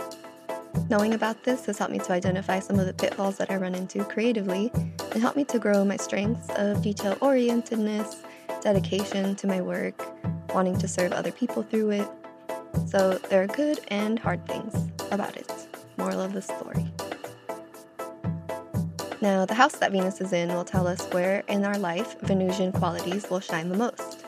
Knowing 0.88 1.14
about 1.14 1.42
this 1.42 1.66
has 1.66 1.78
helped 1.78 1.92
me 1.92 1.98
to 1.98 2.12
identify 2.12 2.60
some 2.60 2.78
of 2.78 2.86
the 2.86 2.94
pitfalls 2.94 3.38
that 3.38 3.50
I 3.50 3.56
run 3.56 3.74
into 3.74 4.04
creatively 4.04 4.70
and 4.74 5.20
helped 5.20 5.36
me 5.36 5.44
to 5.46 5.58
grow 5.58 5.84
my 5.84 5.96
strengths 5.96 6.48
of 6.50 6.80
detail 6.80 7.16
orientedness, 7.16 8.22
dedication 8.62 9.34
to 9.36 9.46
my 9.46 9.60
work, 9.60 10.02
wanting 10.54 10.78
to 10.78 10.88
serve 10.88 11.12
other 11.12 11.32
people 11.32 11.62
through 11.62 11.90
it. 11.90 12.08
So 12.86 13.18
there 13.28 13.42
are 13.42 13.46
good 13.46 13.80
and 13.88 14.18
hard 14.18 14.46
things 14.46 14.90
about 15.10 15.36
it. 15.36 15.50
Moral 15.96 16.20
of 16.20 16.32
the 16.32 16.42
story. 16.42 16.92
Now, 19.22 19.44
the 19.44 19.54
house 19.54 19.76
that 19.76 19.92
Venus 19.92 20.20
is 20.20 20.32
in 20.32 20.48
will 20.48 20.64
tell 20.64 20.86
us 20.86 21.06
where 21.08 21.42
in 21.48 21.64
our 21.64 21.76
life 21.78 22.18
Venusian 22.20 22.72
qualities 22.72 23.28
will 23.28 23.40
shine 23.40 23.68
the 23.68 23.76
most. 23.76 24.24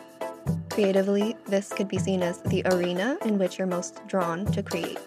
Creatively, 0.68 1.36
this 1.46 1.72
could 1.72 1.88
be 1.88 1.98
seen 1.98 2.22
as 2.22 2.42
the 2.42 2.62
arena 2.66 3.16
in 3.24 3.38
which 3.38 3.58
you're 3.58 3.66
most 3.66 4.06
drawn 4.06 4.44
to 4.52 4.62
create. 4.62 4.98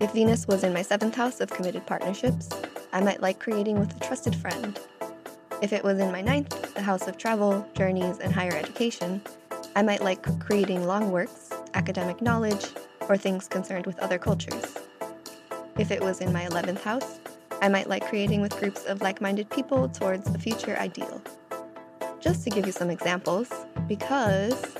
If 0.00 0.12
Venus 0.12 0.46
was 0.46 0.64
in 0.64 0.72
my 0.72 0.82
seventh 0.82 1.14
house 1.14 1.40
of 1.40 1.50
committed 1.50 1.86
partnerships, 1.86 2.48
I 2.92 3.00
might 3.00 3.20
like 3.20 3.38
creating 3.38 3.78
with 3.78 3.94
a 3.96 4.00
trusted 4.00 4.34
friend. 4.34 4.78
If 5.60 5.72
it 5.72 5.84
was 5.84 5.98
in 5.98 6.10
my 6.10 6.22
ninth, 6.22 6.61
the 6.74 6.82
house 6.82 7.06
of 7.06 7.16
travel, 7.16 7.66
journeys, 7.74 8.18
and 8.18 8.32
higher 8.32 8.54
education, 8.54 9.20
I 9.76 9.82
might 9.82 10.02
like 10.02 10.22
creating 10.40 10.86
long 10.86 11.10
works, 11.10 11.50
academic 11.74 12.20
knowledge, 12.20 12.66
or 13.08 13.16
things 13.16 13.48
concerned 13.48 13.86
with 13.86 13.98
other 13.98 14.18
cultures. 14.18 14.78
If 15.78 15.90
it 15.90 16.02
was 16.02 16.20
in 16.20 16.32
my 16.32 16.44
11th 16.46 16.82
house, 16.82 17.18
I 17.60 17.68
might 17.68 17.88
like 17.88 18.06
creating 18.06 18.40
with 18.40 18.58
groups 18.58 18.84
of 18.84 19.00
like 19.00 19.20
minded 19.20 19.48
people 19.50 19.88
towards 19.88 20.28
a 20.28 20.38
future 20.38 20.76
ideal. 20.78 21.22
Just 22.20 22.44
to 22.44 22.50
give 22.50 22.66
you 22.66 22.72
some 22.72 22.90
examples, 22.90 23.50
because 23.88 24.76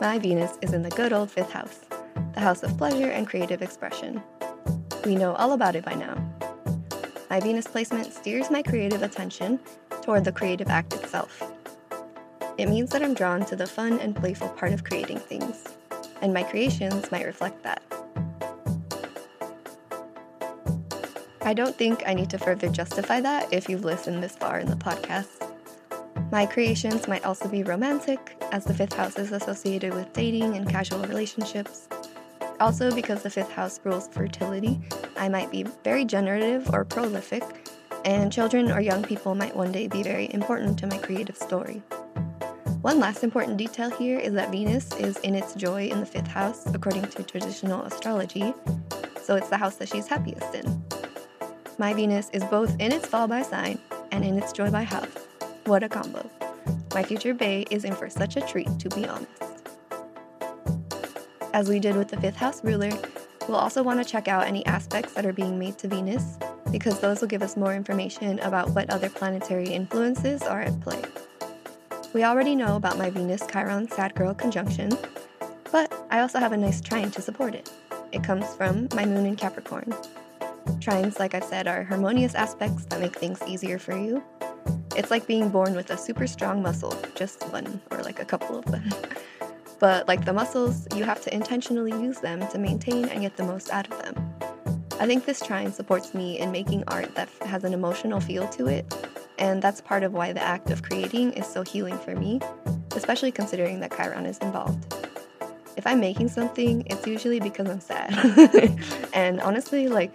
my 0.00 0.18
Venus 0.18 0.58
is 0.62 0.72
in 0.72 0.82
the 0.82 0.90
good 0.90 1.12
old 1.12 1.30
fifth 1.30 1.52
house, 1.52 1.80
the 2.34 2.40
house 2.40 2.62
of 2.62 2.76
pleasure 2.76 3.10
and 3.10 3.28
creative 3.28 3.62
expression. 3.62 4.22
We 5.04 5.14
know 5.14 5.34
all 5.34 5.52
about 5.52 5.76
it 5.76 5.84
by 5.84 5.94
now. 5.94 6.16
My 7.30 7.40
Venus 7.40 7.66
placement 7.66 8.12
steers 8.12 8.50
my 8.50 8.62
creative 8.62 9.02
attention 9.02 9.58
toward 10.02 10.24
the 10.24 10.32
creative 10.32 10.68
act 10.68 10.92
itself. 10.92 11.42
It 12.58 12.68
means 12.68 12.90
that 12.90 13.02
I'm 13.02 13.14
drawn 13.14 13.44
to 13.46 13.56
the 13.56 13.66
fun 13.66 13.98
and 13.98 14.14
playful 14.14 14.50
part 14.50 14.72
of 14.72 14.84
creating 14.84 15.20
things, 15.20 15.64
and 16.20 16.34
my 16.34 16.42
creations 16.42 17.10
might 17.10 17.24
reflect 17.24 17.62
that. 17.62 17.82
I 21.40 21.54
don't 21.54 21.76
think 21.76 22.04
I 22.06 22.14
need 22.14 22.30
to 22.30 22.38
further 22.38 22.68
justify 22.68 23.20
that 23.20 23.52
if 23.52 23.68
you've 23.68 23.84
listened 23.84 24.22
this 24.22 24.36
far 24.36 24.60
in 24.60 24.68
the 24.68 24.76
podcast. 24.76 25.48
My 26.30 26.46
creations 26.46 27.08
might 27.08 27.24
also 27.24 27.48
be 27.48 27.62
romantic, 27.62 28.36
as 28.52 28.64
the 28.64 28.74
fifth 28.74 28.94
house 28.94 29.18
is 29.18 29.32
associated 29.32 29.92
with 29.92 30.12
dating 30.12 30.56
and 30.56 30.68
casual 30.68 31.00
relationships. 31.00 31.88
Also, 32.60 32.94
because 32.94 33.22
the 33.22 33.30
fifth 33.30 33.50
house 33.50 33.80
rules 33.82 34.08
fertility, 34.08 34.80
I 35.16 35.28
might 35.28 35.50
be 35.50 35.64
very 35.84 36.04
generative 36.04 36.70
or 36.72 36.84
prolific, 36.84 37.61
and 38.04 38.32
children 38.32 38.70
or 38.70 38.80
young 38.80 39.02
people 39.02 39.34
might 39.34 39.54
one 39.54 39.72
day 39.72 39.86
be 39.88 40.02
very 40.02 40.32
important 40.32 40.78
to 40.78 40.86
my 40.86 40.98
creative 40.98 41.36
story. 41.36 41.82
One 42.82 42.98
last 42.98 43.22
important 43.22 43.58
detail 43.58 43.90
here 43.90 44.18
is 44.18 44.32
that 44.32 44.50
Venus 44.50 44.92
is 44.96 45.16
in 45.18 45.34
its 45.34 45.54
joy 45.54 45.86
in 45.86 46.00
the 46.00 46.06
fifth 46.06 46.26
house, 46.26 46.66
according 46.66 47.04
to 47.04 47.22
traditional 47.22 47.82
astrology, 47.82 48.52
so 49.22 49.36
it's 49.36 49.48
the 49.48 49.56
house 49.56 49.76
that 49.76 49.88
she's 49.88 50.08
happiest 50.08 50.54
in. 50.54 50.84
My 51.78 51.94
Venus 51.94 52.28
is 52.32 52.44
both 52.44 52.74
in 52.80 52.92
its 52.92 53.06
fall 53.06 53.28
by 53.28 53.42
sign 53.42 53.78
and 54.10 54.24
in 54.24 54.36
its 54.36 54.52
joy 54.52 54.70
by 54.70 54.82
house. 54.82 55.28
What 55.66 55.84
a 55.84 55.88
combo. 55.88 56.28
My 56.94 57.02
future 57.02 57.34
bae 57.34 57.64
is 57.70 57.84
in 57.84 57.94
for 57.94 58.10
such 58.10 58.36
a 58.36 58.40
treat, 58.40 58.68
to 58.80 58.88
be 58.88 59.06
honest. 59.06 59.28
As 61.54 61.68
we 61.68 61.78
did 61.78 61.96
with 61.96 62.08
the 62.08 62.20
fifth 62.20 62.36
house 62.36 62.64
ruler, 62.64 62.90
we'll 63.46 63.58
also 63.58 63.82
want 63.82 64.02
to 64.02 64.10
check 64.10 64.26
out 64.26 64.46
any 64.46 64.66
aspects 64.66 65.12
that 65.14 65.24
are 65.24 65.32
being 65.32 65.58
made 65.58 65.78
to 65.78 65.88
Venus, 65.88 66.36
because 66.72 66.98
those 66.98 67.20
will 67.20 67.28
give 67.28 67.42
us 67.42 67.56
more 67.56 67.74
information 67.74 68.40
about 68.40 68.70
what 68.70 68.90
other 68.90 69.08
planetary 69.08 69.68
influences 69.68 70.42
are 70.42 70.62
at 70.62 70.80
play. 70.80 71.02
We 72.12 72.24
already 72.24 72.56
know 72.56 72.74
about 72.74 72.98
my 72.98 73.10
Venus 73.10 73.46
Chiron 73.46 73.88
Sad 73.88 74.14
Girl 74.16 74.34
conjunction, 74.34 74.90
but 75.70 75.92
I 76.10 76.20
also 76.20 76.40
have 76.40 76.52
a 76.52 76.56
nice 76.56 76.80
trine 76.80 77.10
to 77.12 77.22
support 77.22 77.54
it. 77.54 77.70
It 78.10 78.24
comes 78.24 78.52
from 78.56 78.88
my 78.94 79.06
moon 79.06 79.26
in 79.26 79.36
Capricorn. 79.36 79.94
Trines, 80.80 81.18
like 81.20 81.34
I've 81.34 81.44
said, 81.44 81.68
are 81.68 81.84
harmonious 81.84 82.34
aspects 82.34 82.86
that 82.86 83.00
make 83.00 83.16
things 83.16 83.40
easier 83.46 83.78
for 83.78 83.96
you, 83.96 84.22
it's 84.94 85.10
like 85.10 85.26
being 85.26 85.48
born 85.48 85.74
with 85.74 85.90
a 85.90 85.96
super 85.96 86.26
strong 86.26 86.62
muscle, 86.62 86.94
just 87.14 87.42
one 87.50 87.80
or 87.90 88.02
like 88.02 88.20
a 88.20 88.24
couple 88.24 88.58
of 88.58 88.64
them. 88.66 88.88
But 89.78 90.06
like 90.06 90.24
the 90.24 90.32
muscles, 90.32 90.86
you 90.94 91.02
have 91.02 91.20
to 91.22 91.34
intentionally 91.34 91.90
use 91.90 92.20
them 92.20 92.46
to 92.50 92.58
maintain 92.58 93.06
and 93.06 93.22
get 93.22 93.36
the 93.36 93.42
most 93.42 93.68
out 93.70 93.90
of 93.90 94.00
them. 94.00 94.14
I 95.02 95.06
think 95.06 95.24
this 95.24 95.40
trine 95.40 95.72
supports 95.72 96.14
me 96.14 96.38
in 96.38 96.52
making 96.52 96.84
art 96.86 97.16
that 97.16 97.28
has 97.40 97.64
an 97.64 97.74
emotional 97.74 98.20
feel 98.20 98.46
to 98.50 98.68
it, 98.68 98.94
and 99.36 99.60
that's 99.60 99.80
part 99.80 100.04
of 100.04 100.12
why 100.12 100.32
the 100.32 100.40
act 100.40 100.70
of 100.70 100.84
creating 100.84 101.32
is 101.32 101.44
so 101.44 101.64
healing 101.64 101.98
for 101.98 102.14
me, 102.14 102.38
especially 102.94 103.32
considering 103.32 103.80
that 103.80 103.90
Chiron 103.96 104.26
is 104.26 104.38
involved. 104.38 104.94
If 105.76 105.88
I'm 105.88 105.98
making 105.98 106.28
something, 106.28 106.86
it's 106.86 107.04
usually 107.04 107.40
because 107.40 107.68
I'm 107.68 107.80
sad. 107.80 108.78
and 109.12 109.40
honestly, 109.40 109.88
like, 109.88 110.14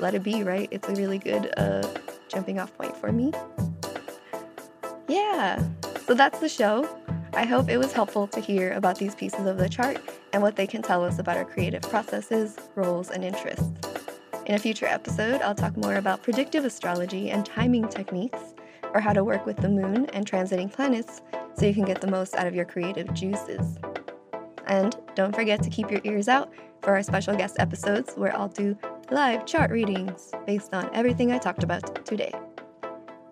let 0.00 0.16
it 0.16 0.24
be, 0.24 0.42
right? 0.42 0.66
It's 0.72 0.88
a 0.88 0.94
really 0.96 1.18
good 1.18 1.54
uh, 1.56 1.86
jumping 2.26 2.58
off 2.58 2.76
point 2.76 2.96
for 2.96 3.12
me. 3.12 3.32
Yeah, 5.06 5.62
so 6.04 6.14
that's 6.14 6.40
the 6.40 6.48
show. 6.48 6.88
I 7.32 7.44
hope 7.46 7.68
it 7.68 7.78
was 7.78 7.92
helpful 7.92 8.26
to 8.28 8.40
hear 8.40 8.72
about 8.72 8.98
these 8.98 9.14
pieces 9.14 9.46
of 9.46 9.56
the 9.58 9.68
chart 9.68 10.00
and 10.32 10.40
what 10.40 10.54
they 10.54 10.66
can 10.66 10.82
tell 10.82 11.04
us 11.04 11.18
about 11.18 11.36
our 11.36 11.44
creative 11.44 11.82
processes, 11.82 12.56
roles, 12.76 13.10
and 13.10 13.24
interests. 13.24 13.83
In 14.46 14.54
a 14.54 14.58
future 14.58 14.84
episode, 14.84 15.40
I'll 15.40 15.54
talk 15.54 15.74
more 15.74 15.96
about 15.96 16.22
predictive 16.22 16.66
astrology 16.66 17.30
and 17.30 17.46
timing 17.46 17.88
techniques, 17.88 18.54
or 18.92 19.00
how 19.00 19.14
to 19.14 19.24
work 19.24 19.46
with 19.46 19.56
the 19.56 19.70
moon 19.70 20.04
and 20.12 20.30
transiting 20.30 20.70
planets 20.70 21.22
so 21.54 21.64
you 21.64 21.72
can 21.72 21.86
get 21.86 22.02
the 22.02 22.06
most 22.06 22.34
out 22.34 22.46
of 22.46 22.54
your 22.54 22.66
creative 22.66 23.12
juices. 23.14 23.78
And 24.66 24.94
don't 25.14 25.34
forget 25.34 25.62
to 25.62 25.70
keep 25.70 25.90
your 25.90 26.02
ears 26.04 26.28
out 26.28 26.52
for 26.82 26.90
our 26.90 27.02
special 27.02 27.34
guest 27.34 27.56
episodes 27.58 28.12
where 28.16 28.36
I'll 28.36 28.48
do 28.48 28.76
live 29.10 29.46
chart 29.46 29.70
readings 29.70 30.30
based 30.46 30.74
on 30.74 30.90
everything 30.94 31.32
I 31.32 31.38
talked 31.38 31.62
about 31.62 32.04
today. 32.04 32.32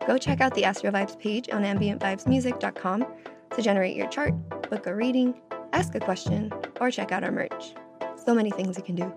Go 0.07 0.17
check 0.17 0.41
out 0.41 0.55
the 0.55 0.65
Astro 0.65 0.91
Vibes 0.93 1.19
page 1.19 1.51
on 1.51 1.63
ambientvibesmusic.com 1.63 3.07
to 3.55 3.63
generate 3.63 3.97
your 3.97 4.09
chart, 4.09 4.33
book 4.71 4.87
a 4.87 4.95
reading, 4.95 5.35
ask 5.75 5.95
a 5.95 6.01
question, 6.01 6.51
or 6.81 6.91
check 6.91 7.13
out 7.13 7.23
our 7.23 7.33
merch. 7.33 7.75
So 8.17 8.35
many 8.35 8.51
things 8.51 8.79
you 8.79 8.83
can 8.83 8.95
do. 8.95 9.13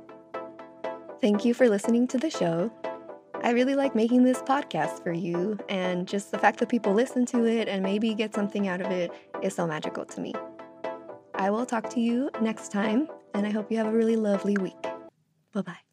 Thank 1.26 1.44
you 1.44 1.56
for 1.56 1.68
listening 1.68 2.08
to 2.10 2.20
the 2.20 2.30
show. 2.30 2.72
I 3.42 3.50
really 3.50 3.74
like 3.74 3.96
making 3.96 4.22
this 4.22 4.44
podcast 4.44 5.02
for 5.02 5.12
you, 5.12 5.58
and 5.70 6.08
just 6.08 6.30
the 6.30 6.38
fact 6.38 6.60
that 6.60 6.70
people 6.70 6.94
listen 6.94 7.26
to 7.26 7.48
it 7.48 7.68
and 7.68 7.82
maybe 7.82 8.14
get 8.14 8.36
something 8.36 8.68
out 8.68 8.80
of 8.80 8.92
it 8.92 9.12
is 9.42 9.56
so 9.56 9.66
magical 9.66 10.06
to 10.06 10.22
me. 10.22 10.36
I 11.34 11.50
will 11.50 11.66
talk 11.66 11.90
to 11.96 12.00
you 12.00 12.30
next 12.42 12.72
time, 12.72 13.08
and 13.34 13.48
I 13.48 13.50
hope 13.50 13.72
you 13.72 13.78
have 13.80 13.88
a 13.88 13.92
really 13.92 14.18
lovely 14.18 14.56
week. 14.58 14.80
Bye 15.52 15.62
bye. 15.62 15.85